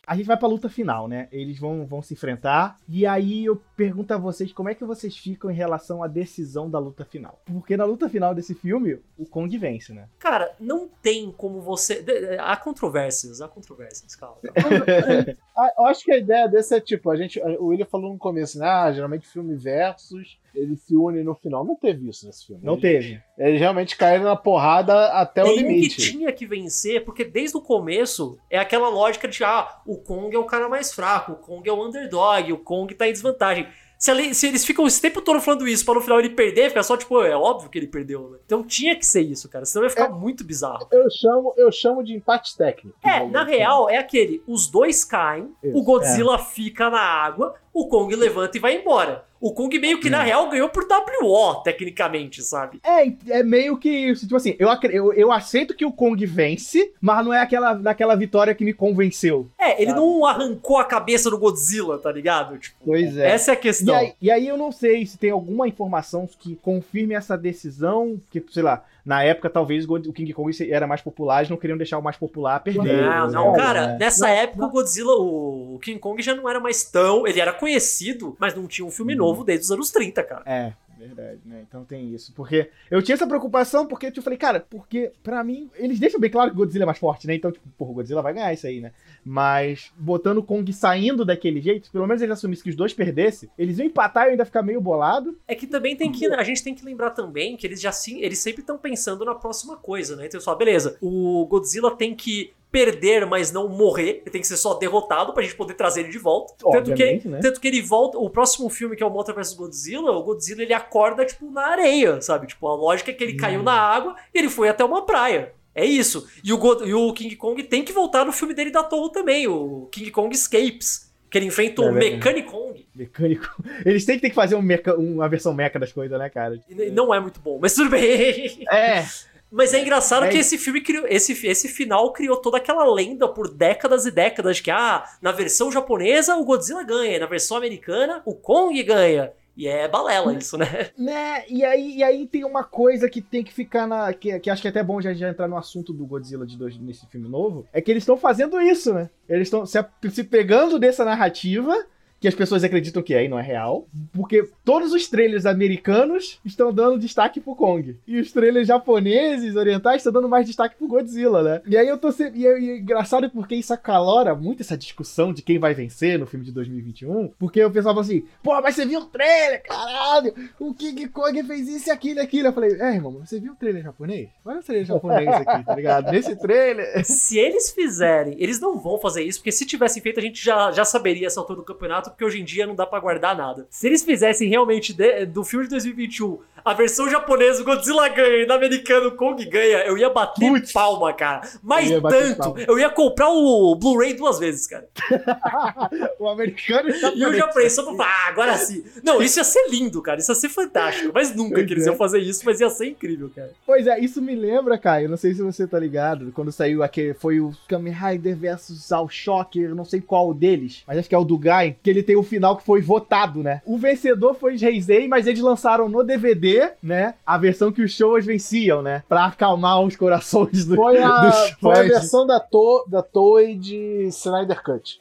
[0.08, 1.28] A gente vai pra luta final, né?
[1.32, 2.78] Eles vão, vão se enfrentar.
[2.88, 6.70] E aí eu pergunto a vocês como é que vocês ficam em relação à decisão
[6.70, 7.42] da luta final.
[7.46, 10.10] Porque na luta final desse filme, o Kong vence, né?
[10.20, 12.04] Cara, não tem como você.
[12.42, 14.38] Há controvérsias, há controvérsias, calma.
[15.78, 17.40] Eu acho que a ideia desse é tipo, a gente.
[17.40, 18.68] O William falou no começo, né?
[18.68, 21.64] Ah, geralmente filme versus, eles se unem no final.
[21.64, 22.62] Não teve isso nesse filme.
[22.64, 23.22] Não eles, teve.
[23.38, 26.12] Eles realmente caíram na porrada até o Tem um que limite.
[26.12, 30.40] tinha que vencer, porque desde o começo é aquela lógica de ah, o Kong é
[30.40, 33.68] o cara mais fraco, o Kong é o underdog, o Kong tá em desvantagem.
[34.00, 36.70] Se, ali- se eles ficam esse tempo todo falando isso pra no final ele perder,
[36.70, 38.38] fica só tipo, é óbvio que ele perdeu, né?
[38.46, 40.88] Então tinha que ser isso, cara, senão ia ficar muito bizarro.
[40.90, 42.98] Eu chamo, eu chamo de empate técnico.
[43.04, 47.90] É, na real, é aquele: os dois caem, Isso, o Godzilla fica na água, o
[47.90, 49.28] Kong levanta e vai embora.
[49.42, 50.86] O Kong meio que, na real, ganhou por
[51.22, 52.80] WO, tecnicamente, sabe?
[52.84, 54.14] É, é meio que.
[54.16, 58.16] Tipo assim, eu, eu, eu aceito que o Kong vence, mas não é aquela, daquela
[58.16, 59.48] vitória que me convenceu.
[59.58, 60.02] É, ele Sabe?
[60.02, 62.58] não arrancou a cabeça do Godzilla, tá ligado?
[62.58, 63.30] Tipo, Pois é.
[63.32, 63.96] essa é a E questão.
[63.96, 68.44] aí, e aí eu não sei se tem alguma informação que confirme essa decisão, que,
[68.52, 71.98] sei lá, na época talvez o King Kong era mais popular, eles não queriam deixar
[71.98, 73.02] o mais popular perder.
[73.02, 73.34] Não, né?
[73.34, 73.98] não, cara, né?
[74.00, 77.26] nessa Não, época o Godzilla, o o King Kong já não era mais tão.
[77.26, 80.44] Ele era conhecido, mas não tinha um filme novo desde os anos 30, cara.
[80.46, 81.64] É, verdade, né?
[81.68, 82.34] Então tem isso.
[82.34, 86.20] Porque eu tinha essa preocupação, porque tipo, eu falei, cara, porque pra mim, eles deixam
[86.20, 87.36] bem claro que o Godzilla é mais forte, né?
[87.36, 88.92] Então, tipo, porra, o Godzilla vai ganhar isso aí, né?
[89.24, 93.50] Mas botando o Kong saindo daquele jeito, pelo menos eles assumissem que os dois perdessem,
[93.58, 95.38] eles iam empatar e eu ainda ficar meio bolado.
[95.48, 96.28] É que também tem que.
[96.28, 98.22] A gente tem que lembrar também que eles já sim.
[98.22, 100.26] Eles sempre estão pensando na próxima coisa, né?
[100.26, 104.22] Então, só, beleza, o Godzilla tem que perder, mas não morrer.
[104.22, 106.54] Ele tem que ser só derrotado pra gente poder trazer ele de volta.
[106.72, 107.40] Tanto que, né?
[107.42, 108.18] tanto que ele volta.
[108.18, 111.66] O próximo filme, que é o Mothra vs Godzilla, o Godzilla ele acorda, tipo, na
[111.68, 112.48] areia, sabe?
[112.48, 115.54] Tipo, a lógica é que ele caiu na água e ele foi até uma praia.
[115.74, 116.28] É isso.
[116.44, 119.10] E o, God- e o King Kong tem que voltar no filme dele da Toho
[119.10, 121.08] também, o King Kong Escapes.
[121.32, 122.16] Que ele enfrenta o É verdade.
[122.16, 122.88] Mechanic Kong.
[122.96, 123.64] Mecânico.
[123.86, 126.60] Eles têm que ter que fazer um meca- uma versão meca das coisas, né, cara?
[126.68, 128.66] E não é muito bom, mas tudo bem.
[128.72, 129.06] É.
[129.52, 130.30] Mas é engraçado É.
[130.30, 131.06] que esse filme criou.
[131.08, 135.32] Esse, esse final criou toda aquela lenda por décadas e décadas de que, ah, na
[135.32, 139.32] versão japonesa o Godzilla ganha, na versão americana o Kong ganha.
[139.58, 140.90] E é balela isso, né?
[140.98, 144.14] Né, e aí, e aí tem uma coisa que tem que ficar na.
[144.14, 146.56] Que, que acho que é até bom já, já entrar no assunto do Godzilla de
[146.56, 147.68] dois, nesse filme novo.
[147.74, 149.10] É que eles estão fazendo isso, né?
[149.28, 149.78] Eles estão se,
[150.12, 151.76] se pegando dessa narrativa.
[152.20, 153.88] Que as pessoas acreditam que é e não é real.
[154.14, 157.98] Porque todos os trailers americanos estão dando destaque pro Kong.
[158.08, 161.62] E os trailers japoneses, orientais, estão dando mais destaque pro Godzilla, né?
[161.66, 162.40] E aí eu tô sempre.
[162.42, 166.20] E é, e é engraçado porque isso acalora muito essa discussão de quem vai vencer
[166.20, 167.30] no filme de 2021.
[167.40, 170.34] Porque o pessoal fala assim: pô, mas você viu o trailer, caralho!
[170.60, 172.48] o King Kong fez isso e aquilo e aquilo.
[172.48, 174.30] Eu falei, é, irmão, você viu o trailer japonês?
[174.46, 176.12] Olha o trailer japonês aqui, tá ligado?
[176.12, 177.04] Nesse trailer.
[177.06, 180.72] Se eles fizerem, eles não vão fazer isso, porque se tivessem feito, a gente já,
[180.72, 183.66] já saberia essa altura do campeonato, porque hoje em dia não dá pra guardar nada.
[183.70, 188.44] Se eles fizessem realmente de- do filme de 2021 a versão japonesa, o Godzilla ganha,
[188.44, 190.74] e no americano o Kong ganha, eu ia bater Putz.
[190.74, 191.42] palma, cara.
[191.64, 192.60] Mas Eu tanto, palma.
[192.68, 194.86] eu ia comprar o Blu-ray duas vezes, cara.
[196.20, 198.84] o americano está E o japonês só pra falar, ah, agora sim.
[199.04, 200.20] Não, isso ia ser lindo, cara.
[200.20, 201.12] Isso ia ser fantástico.
[201.14, 201.90] Mas nunca Pois que eles é.
[201.90, 203.52] iam fazer isso, mas ia ser incrível, cara.
[203.66, 207.14] Pois é, isso me lembra, Caio, não sei se você tá ligado, quando saiu aquele,
[207.14, 211.16] foi o Kamen Rider versus All Shocker, eu não sei qual deles, mas acho que
[211.16, 213.62] é o do Guy, que ele tem o final que foi votado, né?
[213.66, 218.26] O vencedor foi Heisei, mas eles lançaram no DVD, né, a versão que os shows
[218.26, 222.86] venciam, né, pra acalmar os corações do, Foi a, dos foi a versão da, to,
[222.88, 225.00] da Toei de Snyder Cut.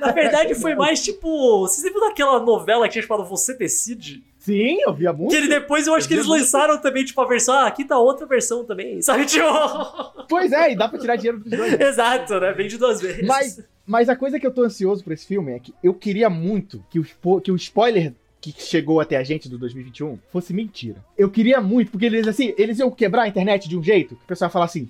[0.00, 1.60] Na verdade, foi mais tipo.
[1.60, 4.22] Vocês lembram daquela novela que tinha chamado Você Decide?
[4.38, 5.30] Sim, eu via muito.
[5.30, 7.54] Que ele depois eu acho que eles lançaram também, tipo, a versão.
[7.54, 9.00] Ah, aqui tá outra versão também.
[9.02, 9.44] Sabe, tipo.
[10.28, 11.78] Pois é, e dá pra tirar dinheiro dos dois.
[11.78, 11.84] né?
[11.88, 12.52] Exato, né?
[12.52, 13.26] Vende duas vezes.
[13.26, 13.60] Mas,
[13.90, 16.84] mas a coisa que eu tô ansioso pra esse filme é que eu queria muito
[16.88, 21.04] que o, que o spoiler que chegou até a gente do 2021 fosse mentira.
[21.18, 24.22] Eu queria muito, porque eles assim, eles iam quebrar a internet de um jeito que
[24.22, 24.88] o pessoal ia falar assim.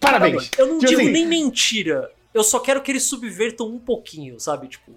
[0.00, 0.50] Parabéns!
[0.58, 2.10] Eu não Tipo digo assim- nem mentira.
[2.32, 4.66] Eu só quero que eles subvertam um pouquinho, sabe?
[4.66, 4.90] Tipo.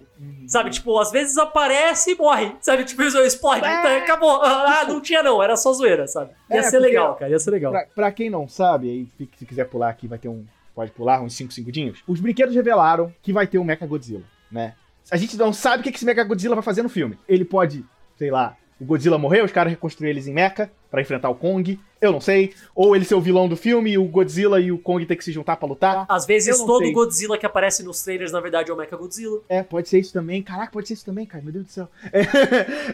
[0.48, 2.52] Sabe, tipo, às vezes aparece e morre.
[2.60, 3.64] Sabe, tipo, explode.
[3.64, 3.78] É.
[3.78, 4.42] Então, acabou.
[4.42, 6.32] Ah, não tinha não, era só zoeira, sabe?
[6.50, 7.30] Ia É, ser legal, cara.
[7.30, 7.70] Ia ser legal.
[7.70, 9.06] Pra, pra quem não sabe, aí
[9.38, 10.44] se quiser pular aqui, vai ter um.
[10.78, 12.04] Pode pular uns 5 segundinhos.
[12.06, 14.74] Os brinquedos revelaram que vai ter um Mecha Godzilla, né?
[15.10, 17.18] A gente não sabe o que esse Mecha Godzilla vai fazer no filme.
[17.28, 17.84] Ele pode,
[18.16, 21.80] sei lá, o Godzilla morrer, os caras reconstruir eles em Mecha pra enfrentar o Kong.
[22.00, 22.54] Eu não sei.
[22.76, 25.24] Ou ele ser o vilão do filme e o Godzilla e o Kong ter que
[25.24, 26.06] se juntar pra lutar.
[26.08, 26.92] Às vezes todo sei.
[26.92, 29.40] Godzilla que aparece nos trailers, na verdade, é o Mecha Godzilla.
[29.48, 30.44] É, pode ser isso também.
[30.44, 31.42] Caraca, pode ser isso também, cara.
[31.42, 31.88] Meu Deus do céu.
[32.12, 32.22] É,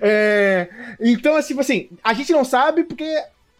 [0.00, 3.04] é, então, assim, tipo assim, a gente não sabe porque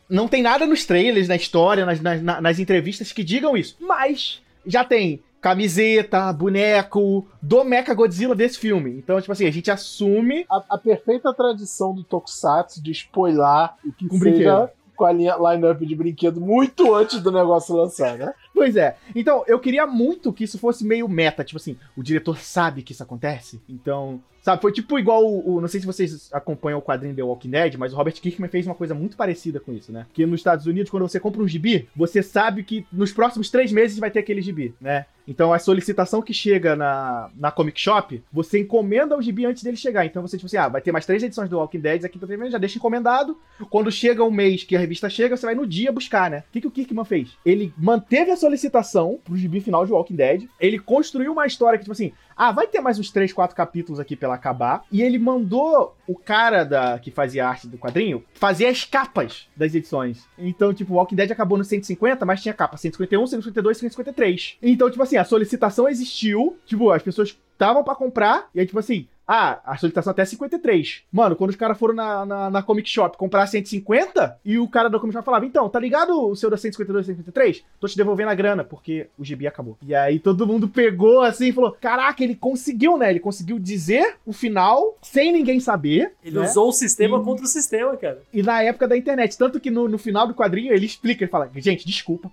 [0.08, 3.76] não tem nada nos trailers, na história, nas, nas, na- nas entrevistas que digam isso.
[3.80, 8.90] Mas já tem camiseta, boneco do Mecha Godzilla desse filme.
[8.92, 10.46] Então, tipo assim, a gente assume.
[10.50, 14.70] A, a perfeita tradição do Tokusatsu de spoiler o que Com seja brinquedo.
[14.96, 18.32] Com a linha line-up de brinquedo muito antes do negócio lançar, né?
[18.54, 18.96] Pois é.
[19.14, 21.42] Então, eu queria muito que isso fosse meio meta.
[21.44, 23.60] Tipo assim, o diretor sabe que isso acontece.
[23.68, 25.56] Então, sabe, foi tipo igual o.
[25.56, 28.48] o- não sei se vocês acompanham o quadrinho The Walking Dead, mas o Robert Kirkman
[28.48, 30.06] fez uma coisa muito parecida com isso, né?
[30.12, 33.72] Que nos Estados Unidos, quando você compra um gibi, você sabe que nos próximos três
[33.72, 35.06] meses vai ter aquele gibi, né?
[35.26, 39.76] Então a solicitação que chega na, na Comic Shop, você encomenda o gibi antes dele
[39.76, 40.04] chegar.
[40.04, 42.50] Então você, tipo assim, ah, vai ter mais três edições do Walking Dead aqui primeiro,
[42.50, 43.38] já deixa encomendado.
[43.70, 46.44] Quando chega o mês que a revista chega, você vai no dia buscar, né?
[46.48, 47.36] O que, que o Kirkman fez?
[47.44, 50.48] Ele manteve a solicitação pro gibi final de Walking Dead.
[50.60, 54.00] Ele construiu uma história que, tipo assim, ah, vai ter mais uns 3, 4 capítulos
[54.00, 54.84] aqui pra ela acabar.
[54.90, 59.48] E ele mandou o cara da que fazia a arte do quadrinho fazer as capas
[59.56, 60.24] das edições.
[60.38, 64.58] Então, tipo, Walking Dead acabou no 150, mas tinha capa 151, 152, 153.
[64.62, 66.58] Então, tipo assim, a solicitação existiu.
[66.66, 68.48] Tipo, as pessoas estavam pra comprar.
[68.54, 71.02] E aí, tipo assim, ah, a solicitação até 53.
[71.10, 74.90] Mano, quando os caras foram na, na, na Comic Shop comprar 150, e o cara
[74.90, 77.64] da Comic Shop falava, então, tá ligado o seu da 152 153?
[77.80, 79.78] Tô te devolvendo a grana, porque o gibi acabou.
[79.82, 83.10] E aí todo mundo pegou assim e falou: Caraca, ele conseguiu, né?
[83.10, 86.12] Ele conseguiu dizer o final sem ninguém saber.
[86.22, 86.44] Ele né?
[86.46, 88.22] usou o sistema E- contra o sistema, cara.
[88.32, 89.36] E na época da internet.
[89.38, 92.30] Tanto que no, no final do quadrinho ele explica, ele fala, gente, desculpa.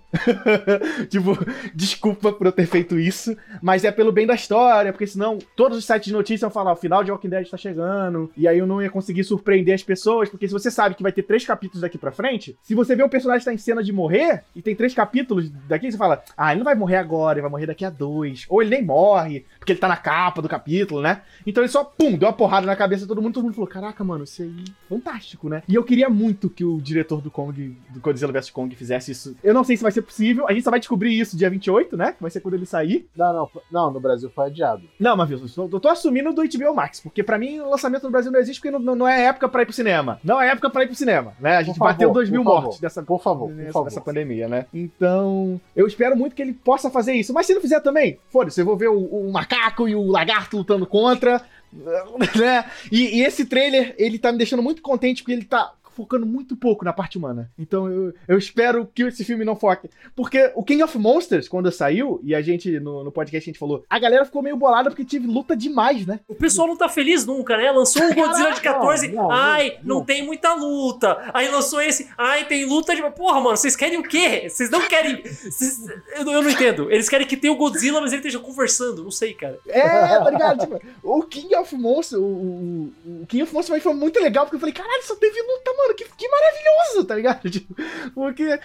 [1.08, 1.36] tipo,
[1.74, 3.36] desculpa por eu ter feito isso.
[3.62, 6.76] Mas é pelo bem da história, porque senão todos os sites de notícias vão falar,
[6.82, 10.28] final de Walking Dead tá chegando, e aí eu não ia conseguir surpreender as pessoas,
[10.28, 13.04] porque se você sabe que vai ter três capítulos daqui pra frente, se você vê
[13.04, 16.22] um personagem que tá em cena de morrer, e tem três capítulos daqui, você fala,
[16.36, 18.44] ah, ele não vai morrer agora, ele vai morrer daqui a dois.
[18.48, 21.22] Ou ele nem morre, porque ele tá na capa do capítulo, né?
[21.46, 23.68] Então ele só, pum, deu uma porrada na cabeça de todo mundo, todo mundo falou,
[23.68, 25.62] caraca, mano, isso aí é fantástico, né?
[25.68, 29.36] E eu queria muito que o diretor do Kong, do Godzilla vs Kong, fizesse isso.
[29.42, 31.96] Eu não sei se vai ser possível, a gente só vai descobrir isso dia 28,
[31.96, 32.12] né?
[32.12, 33.06] Que vai ser quando ele sair.
[33.16, 34.82] Não, não, não, no Brasil foi adiado.
[34.98, 37.70] Não, mas viu, eu tô, eu tô assumindo do HBO Max, porque pra mim o
[37.70, 40.20] lançamento no Brasil não existe porque não, não é época pra ir pro cinema.
[40.22, 41.56] Não é época pra ir pro cinema, né?
[41.56, 43.72] A gente Por favor, bateu 2 mil por favor, mortes dessa, Por favor, por nessa,
[43.72, 43.84] favor.
[43.84, 44.66] nessa pandemia, né?
[44.72, 47.32] Então, eu espero muito que ele possa fazer isso.
[47.32, 50.56] Mas se não fizer também, foda-se, eu vou ver o, o macaco e o lagarto
[50.56, 51.42] lutando contra,
[51.72, 52.64] né?
[52.90, 56.56] E, e esse trailer, ele tá me deixando muito contente porque ele tá focando muito
[56.56, 57.50] pouco na parte humana.
[57.58, 59.88] Então eu, eu espero que esse filme não foque.
[60.16, 63.58] Porque o King of Monsters, quando saiu, e a gente, no, no podcast, a gente
[63.58, 66.20] falou, a galera ficou meio bolada porque tive luta demais, né?
[66.28, 67.70] O pessoal não tá feliz nunca, né?
[67.70, 70.04] Lançou o Godzilla de 14, não, não, ai, não, não.
[70.04, 71.30] tem muita luta.
[71.32, 73.02] Aí lançou esse, ai, tem luta de.
[73.12, 74.48] Porra, mano, vocês querem o quê?
[74.48, 75.22] Vocês não querem.
[75.22, 75.78] vocês-
[76.16, 76.90] Eu, não- eu não entendo.
[76.90, 79.02] Eles querem que tenha o Godzilla, mas ele esteja conversando.
[79.04, 79.58] Não sei, cara.
[79.66, 79.82] É,
[80.18, 80.60] tá ligado?
[80.60, 84.56] Tipo, o King of Monsters, o, o, o King of Monsters foi muito legal, porque
[84.56, 87.48] eu falei, caralho, só teve luta, mano, que, que maravilhoso, tá ligado?
[87.50, 87.74] Tipo,
[88.14, 88.58] porque,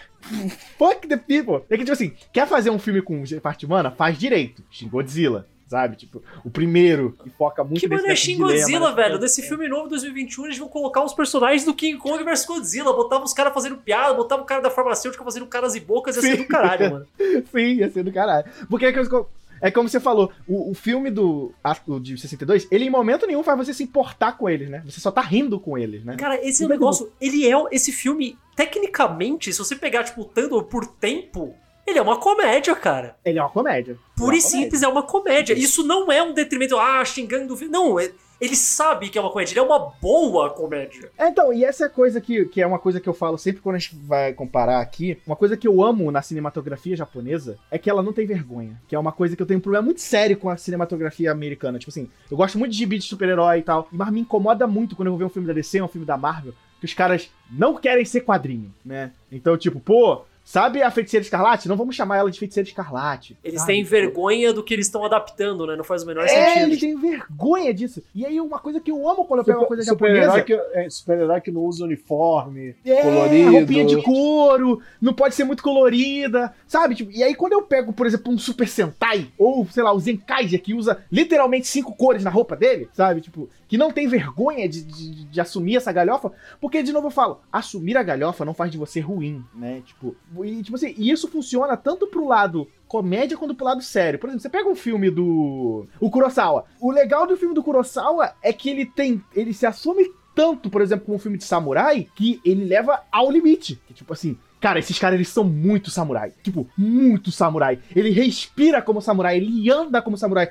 [0.78, 1.64] fuck the people.
[1.70, 3.92] É que, tipo assim, quer fazer um filme com parte humana?
[3.92, 4.64] Faz direito.
[4.70, 5.96] Shin Godzilla, sabe?
[5.96, 8.96] Tipo, o primeiro, que foca muito Que nesse mano é Shin de Godzilla, né?
[8.96, 9.20] velho?
[9.20, 12.94] Desse filme novo 2021, eles vão colocar os personagens do King Kong vs Godzilla.
[12.94, 16.22] Botavam os caras fazendo piada, botavam o cara da farmacêutica fazendo caras e bocas, ia
[16.22, 17.08] ser do caralho, mano.
[17.52, 18.46] Sim, ia ser do caralho.
[18.70, 19.30] Porque é, que eu-
[19.62, 21.54] é como você falou, o, o filme do
[21.88, 24.82] o de 62, ele em momento nenhum faz você se importar com eles, né?
[24.86, 26.16] Você só tá rindo com eles, né?
[26.18, 27.54] Cara, esse tem negócio, ele é.
[27.72, 31.56] Esse filme, tecnicamente, se você pegar, tipo, tanto por tempo,
[31.86, 33.16] ele é uma comédia, cara.
[33.24, 33.98] Ele é uma comédia.
[34.16, 34.64] Pura Ele e é uma comédia.
[34.64, 35.54] simples, é uma comédia.
[35.54, 37.58] Isso não é um detrimento, ah, xingando.
[37.70, 41.12] Não, é- ele sabe que é uma comédia, ele é uma boa comédia.
[41.18, 43.38] É, então, e essa é a coisa que, que é uma coisa que eu falo
[43.38, 45.18] sempre quando a gente vai comparar aqui.
[45.26, 48.80] Uma coisa que eu amo na cinematografia japonesa é que ela não tem vergonha.
[48.88, 51.80] Que é uma coisa que eu tenho um problema muito sério com a cinematografia americana.
[51.80, 54.96] Tipo assim, eu gosto muito de gibi de super-herói e tal, mas me incomoda muito
[54.96, 57.30] quando eu vou ver um filme da DC, um filme da Marvel, que os caras
[57.52, 59.12] não querem ser quadrinho, né?
[59.32, 61.68] Então, tipo, pô, sabe a Feiticeira Escarlate?
[61.68, 63.38] Não vamos chamar ela de Feiticeira Escarlate.
[63.44, 63.74] Eles sabe?
[63.74, 65.76] têm vergonha do que eles estão adaptando, né?
[65.76, 66.64] Não faz o menor É, sentido.
[66.68, 68.02] eles têm vergonha disso.
[68.16, 70.44] E aí, uma coisa que eu amo quando eu pego uma coisa Super-herói japonesa...
[70.46, 73.52] que, é, super-herói que não usa uniforme, É, colorido.
[73.52, 76.96] roupinha de couro, não pode ser muito colorida, sabe?
[76.96, 80.00] Tipo, e aí quando eu pego, por exemplo, um Super Sentai, ou, sei lá, o
[80.00, 83.20] Zenkaiger, que usa literalmente cinco cores na roupa dele, sabe?
[83.20, 87.12] Tipo, que não tem vergonha de, de, de assumir essa galhofa, porque, de novo, eu
[87.12, 89.82] falo, assumir a galhofa não faz de você ruim, né?
[89.86, 94.18] Tipo, e, tipo assim, e isso funciona tanto pro lado comédia quanto pro lado sério.
[94.18, 95.86] Por exemplo, você pega um filme do...
[96.00, 96.66] o Kurosawa.
[96.80, 99.22] O legal do filme do Kurosawa é que ele tem...
[99.36, 103.32] ele se assume tanto, por exemplo, como um filme de samurai, que ele leva ao
[103.32, 103.82] limite.
[103.88, 106.32] Que, tipo assim, cara, esses caras, eles são muito samurai.
[106.44, 107.80] Tipo, muito samurai.
[107.96, 110.50] Ele respira como samurai, ele anda como samurai.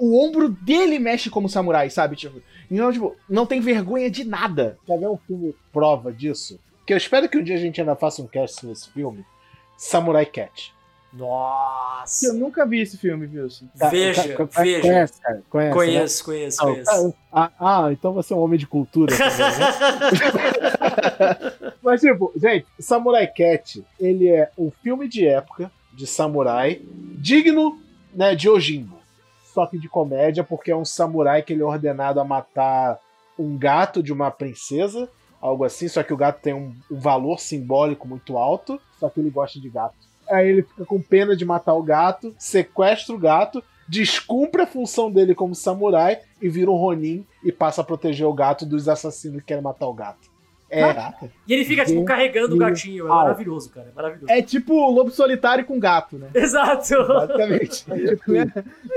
[0.00, 2.16] O ombro dele mexe como samurai, sabe?
[2.16, 2.40] Tipo,
[2.70, 4.78] então, tipo, não tem vergonha de nada.
[4.86, 6.58] Quer ver um filme prova disso?
[6.86, 9.24] Que eu espero que um dia a gente ainda faça um cast nesse filme.
[9.76, 10.72] Samurai Cat.
[11.12, 12.26] Nossa.
[12.26, 13.66] Eu nunca vi esse filme, Wilson.
[13.90, 14.80] Veja, Ca- ca- veja.
[14.82, 15.42] Conhece, cara?
[15.50, 16.72] Conhece, Conheço, conheço, né?
[16.72, 17.14] conheço.
[17.32, 19.16] Ah, ah, então você é um homem de cultura.
[19.16, 20.70] também, né?
[21.82, 26.80] Mas, tipo, gente, Samurai Cat, ele é um filme de época de samurai,
[27.18, 27.78] digno,
[28.14, 28.99] né, de Ojimbo.
[29.60, 32.98] Só que de comédia, porque é um samurai que ele é ordenado a matar
[33.38, 35.06] um gato de uma princesa,
[35.38, 39.20] algo assim, só que o gato tem um, um valor simbólico muito alto, só que
[39.20, 39.96] ele gosta de gato.
[40.30, 45.12] Aí ele fica com pena de matar o gato, sequestra o gato, descumpre a função
[45.12, 49.40] dele como samurai e vira um Ronin e passa a proteger o gato dos assassinos
[49.40, 50.29] que querem matar o gato.
[50.70, 51.28] É, Caraca.
[51.48, 53.06] E ele fica, tipo, carregando o gatinho.
[53.06, 53.88] É maravilhoso, cara.
[53.90, 54.32] É maravilhoso.
[54.32, 56.28] É tipo lobo solitário com gato, né?
[56.32, 56.94] Exato.
[57.08, 57.84] Basicamente.
[57.90, 58.32] tipo,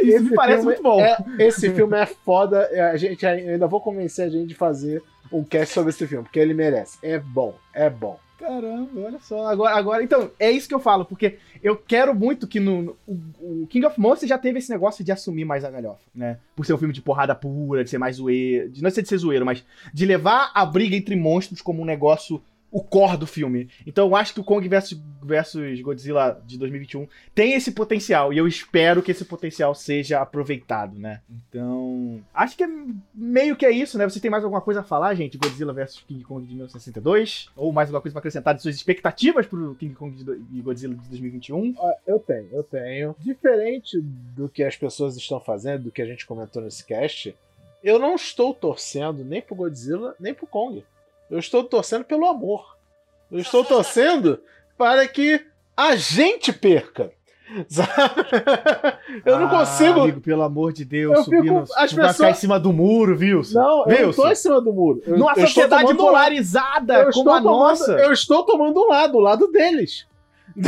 [0.04, 1.02] Isso me parece filme muito bom.
[1.02, 2.70] é- esse filme é foda.
[2.72, 5.02] é, A gente eu ainda vou convencer a gente de fazer
[5.32, 7.00] um cast sobre esse filme, porque ele merece.
[7.02, 8.20] É bom, é bom.
[8.46, 9.48] Caramba, olha só.
[9.48, 12.98] Agora, agora, então, é isso que eu falo, porque eu quero muito que no, no-
[13.08, 16.40] o, o King of Monsters já teve esse negócio de assumir mais a galhofa, né?
[16.54, 19.08] Por ser um filme de porrada pura, de ser mais zoeiro, de não ser de
[19.08, 19.64] ser zoeiro, mas
[19.94, 22.42] de levar a briga entre monstros como um negócio
[22.74, 23.70] o core do filme.
[23.86, 28.38] Então eu acho que o Kong versus, versus Godzilla de 2021 tem esse potencial e
[28.40, 31.22] eu espero que esse potencial seja aproveitado, né?
[31.30, 32.70] Então, acho que é
[33.14, 34.10] meio que é isso, né?
[34.10, 35.38] Você tem mais alguma coisa a falar, gente?
[35.38, 37.52] Godzilla versus King Kong de 1962?
[37.56, 40.16] Ou mais alguma coisa pra acrescentar de suas expectativas pro King Kong
[40.52, 41.76] e Godzilla de 2021?
[41.78, 43.16] Ó, Eu tenho, eu tenho.
[43.20, 47.36] Diferente do que as pessoas estão fazendo, do que a gente comentou nesse cast,
[47.84, 50.84] eu não estou torcendo nem pro Godzilla, nem pro Kong.
[51.34, 52.78] Eu estou torcendo pelo amor.
[53.32, 54.40] Eu estou torcendo
[54.78, 55.44] para que
[55.76, 57.12] a gente perca.
[57.68, 57.90] Sabe?
[59.26, 60.02] Eu não Ah, consigo.
[60.02, 61.60] Amigo, pelo amor de Deus, Eu fico- subindo.
[61.76, 63.60] as pessoas- ficar em cima do muro, Wilson.
[63.60, 65.02] Não, eu não tô em cima do muro.
[65.06, 67.92] Eu, Numa eu sociedade tomando polarizada eu como estou a tomando- nossa.
[67.94, 70.06] Eu estou tomando um lado, o lado deles.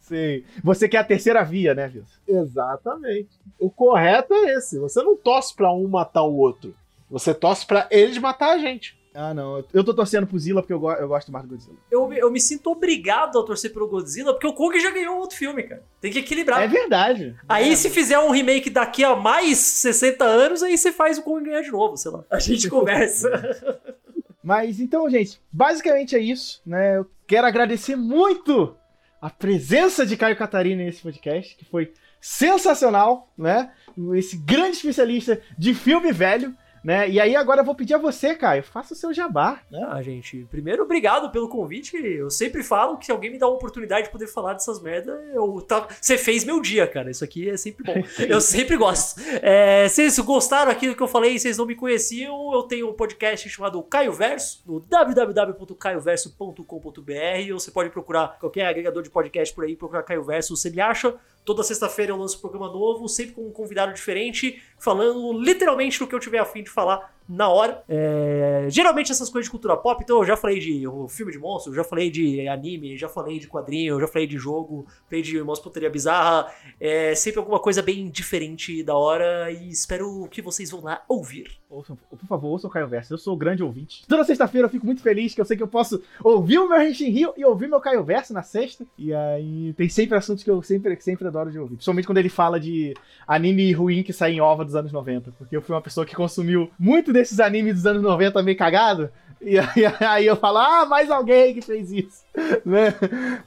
[0.00, 0.44] Sim.
[0.62, 2.20] Você quer a terceira via, né, Wilson?
[2.28, 3.30] Exatamente.
[3.58, 4.78] O correto é esse.
[4.78, 6.74] Você não torce pra um matar o outro.
[7.10, 8.96] Você torce pra eles matar a gente.
[9.18, 9.64] Ah, não.
[9.72, 11.78] Eu tô torcendo pro Zilla porque eu, go- eu gosto mais do Godzilla.
[11.90, 15.16] Eu, me- eu me sinto obrigado a torcer pelo Godzilla, porque o Kong já ganhou
[15.18, 15.82] outro filme, cara.
[16.02, 16.62] Tem que equilibrar.
[16.62, 17.34] É verdade.
[17.48, 17.76] Aí, É.
[17.76, 21.62] se fizer um remake daqui a mais 60 anos, aí você faz o Kong ganhar
[21.62, 22.24] de novo, sei lá.
[22.30, 23.30] A gente conversa.
[24.44, 26.98] Mas então, gente, basicamente é isso, né?
[26.98, 28.76] Eu quero agradecer muito
[29.20, 31.90] a presença de Caio Catarina nesse podcast, que foi
[32.20, 33.70] sensacional, né?
[34.14, 36.54] Esse grande especialista de filme velho,
[36.86, 37.10] né?
[37.10, 39.84] E aí agora eu vou pedir a você, Caio, faça o seu jabá, né?
[39.90, 41.96] Ah, gente, primeiro, obrigado pelo convite.
[41.96, 45.20] Eu sempre falo que se alguém me dá uma oportunidade de poder falar dessas merda,
[45.34, 45.88] eu tá...
[46.00, 47.10] você fez meu dia, cara.
[47.10, 47.96] Isso aqui é sempre bom.
[48.28, 49.20] Eu sempre gosto.
[49.42, 52.88] É, se vocês gostaram aqui do que eu falei vocês não me conheciam, eu tenho
[52.88, 57.52] um podcast chamado Caio Verso, no www.caioverso.com.br.
[57.52, 60.80] Ou você pode procurar qualquer agregador de podcast por aí, procurar Caio Verso, você me
[60.80, 61.16] acha.
[61.46, 66.06] Toda sexta-feira eu lanço um programa novo, sempre com um convidado diferente, falando literalmente do
[66.06, 67.82] que eu tiver afim de falar na hora.
[67.88, 71.74] É, geralmente essas coisas de cultura pop, então eu já falei de filme de monstro,
[71.74, 75.60] já falei de anime, já falei de quadrinho, já falei de jogo, falei de Irmãos
[75.60, 76.52] Puteria Bizarra.
[76.80, 81.58] É sempre alguma coisa bem diferente da hora e espero que vocês vão lá ouvir.
[81.68, 83.12] Ouçam, por favor, ouçam o Caio Verso.
[83.12, 84.04] Eu sou o grande ouvinte.
[84.06, 86.80] Toda sexta-feira eu fico muito feliz que eu sei que eu posso ouvir o meu
[86.80, 88.86] Henshin Rio e ouvir meu Caio Verso na sexta.
[88.96, 91.74] E aí tem sempre assuntos que eu sempre, sempre adoro de ouvir.
[91.74, 92.94] Principalmente quando ele fala de
[93.26, 95.32] anime ruim que sai em ova dos anos 90.
[95.32, 99.10] Porque eu fui uma pessoa que consumiu muito desses animes dos anos 90 meio cagado.
[99.40, 99.56] E
[100.00, 102.24] aí, eu falo, ah, mais alguém que fez isso.
[102.64, 102.94] né?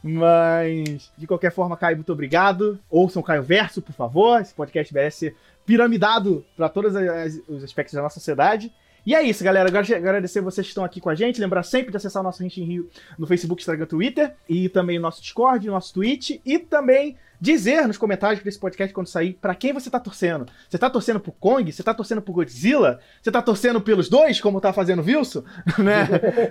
[0.03, 2.79] Mas, de qualquer forma, Caio, muito obrigado.
[2.89, 4.41] Ouçam Caio Verso, por favor.
[4.41, 6.93] Esse podcast merece ser piramidado para todos
[7.47, 8.71] os aspectos da nossa sociedade.
[9.05, 9.69] E é isso, galera.
[9.69, 11.39] Agradecer vocês que estão aqui com a gente.
[11.39, 14.35] Lembrar sempre de acessar o nosso Henshin Rio no Facebook, Instagram, Twitter.
[14.47, 16.39] E também o nosso Discord, nosso Twitch.
[16.45, 20.45] E também dizer nos comentários desse podcast quando sair pra quem você tá torcendo.
[20.67, 21.71] Você tá torcendo pro Kong?
[21.71, 22.99] Você tá torcendo pro Godzilla?
[23.21, 25.43] Você tá torcendo pelos dois, como tá fazendo o Wilson?
[25.79, 26.07] né?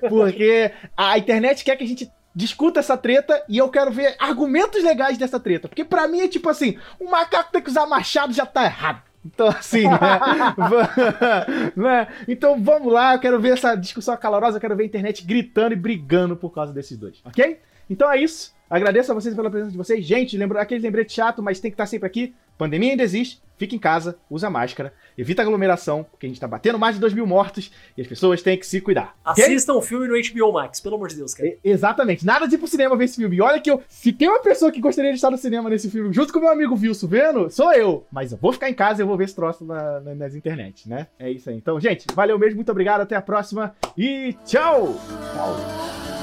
[0.08, 4.82] Porque a internet quer que a gente discuta essa treta e eu quero ver argumentos
[4.82, 5.68] legais dessa treta.
[5.68, 9.02] Porque pra mim é tipo assim, um macaco tem que usar machado já tá errado.
[9.24, 9.98] Então, assim, né?
[11.76, 12.08] Né?
[12.26, 15.72] Então vamos lá, eu quero ver essa discussão calorosa, eu quero ver a internet gritando
[15.72, 17.60] e brigando por causa desses dois, ok?
[17.90, 18.56] Então é isso.
[18.68, 20.04] Agradeço a vocês pela presença de vocês.
[20.04, 22.34] Gente, lembra aquele lembrete chato, mas tem que estar sempre aqui.
[22.58, 26.76] Pandemia ainda existe, fica em casa, usa máscara, evita aglomeração, porque a gente tá batendo
[26.76, 29.16] mais de 2 mil mortos e as pessoas têm que se cuidar.
[29.24, 31.48] Assistam o filme no HBO Max, pelo amor de Deus, cara.
[31.48, 33.36] E- Exatamente, nada de ir pro cinema ver esse filme.
[33.36, 33.80] E olha que eu.
[33.88, 36.50] Se tem uma pessoa que gostaria de estar no cinema nesse filme, junto com meu
[36.50, 38.04] amigo Wilson vendo, sou eu.
[38.10, 40.34] Mas eu vou ficar em casa e eu vou ver esse troço na- na- nas
[40.34, 41.06] internet, né?
[41.16, 41.54] É isso aí.
[41.56, 44.96] Então, gente, valeu mesmo, muito obrigado, até a próxima e tchau!
[45.32, 46.17] Tchau.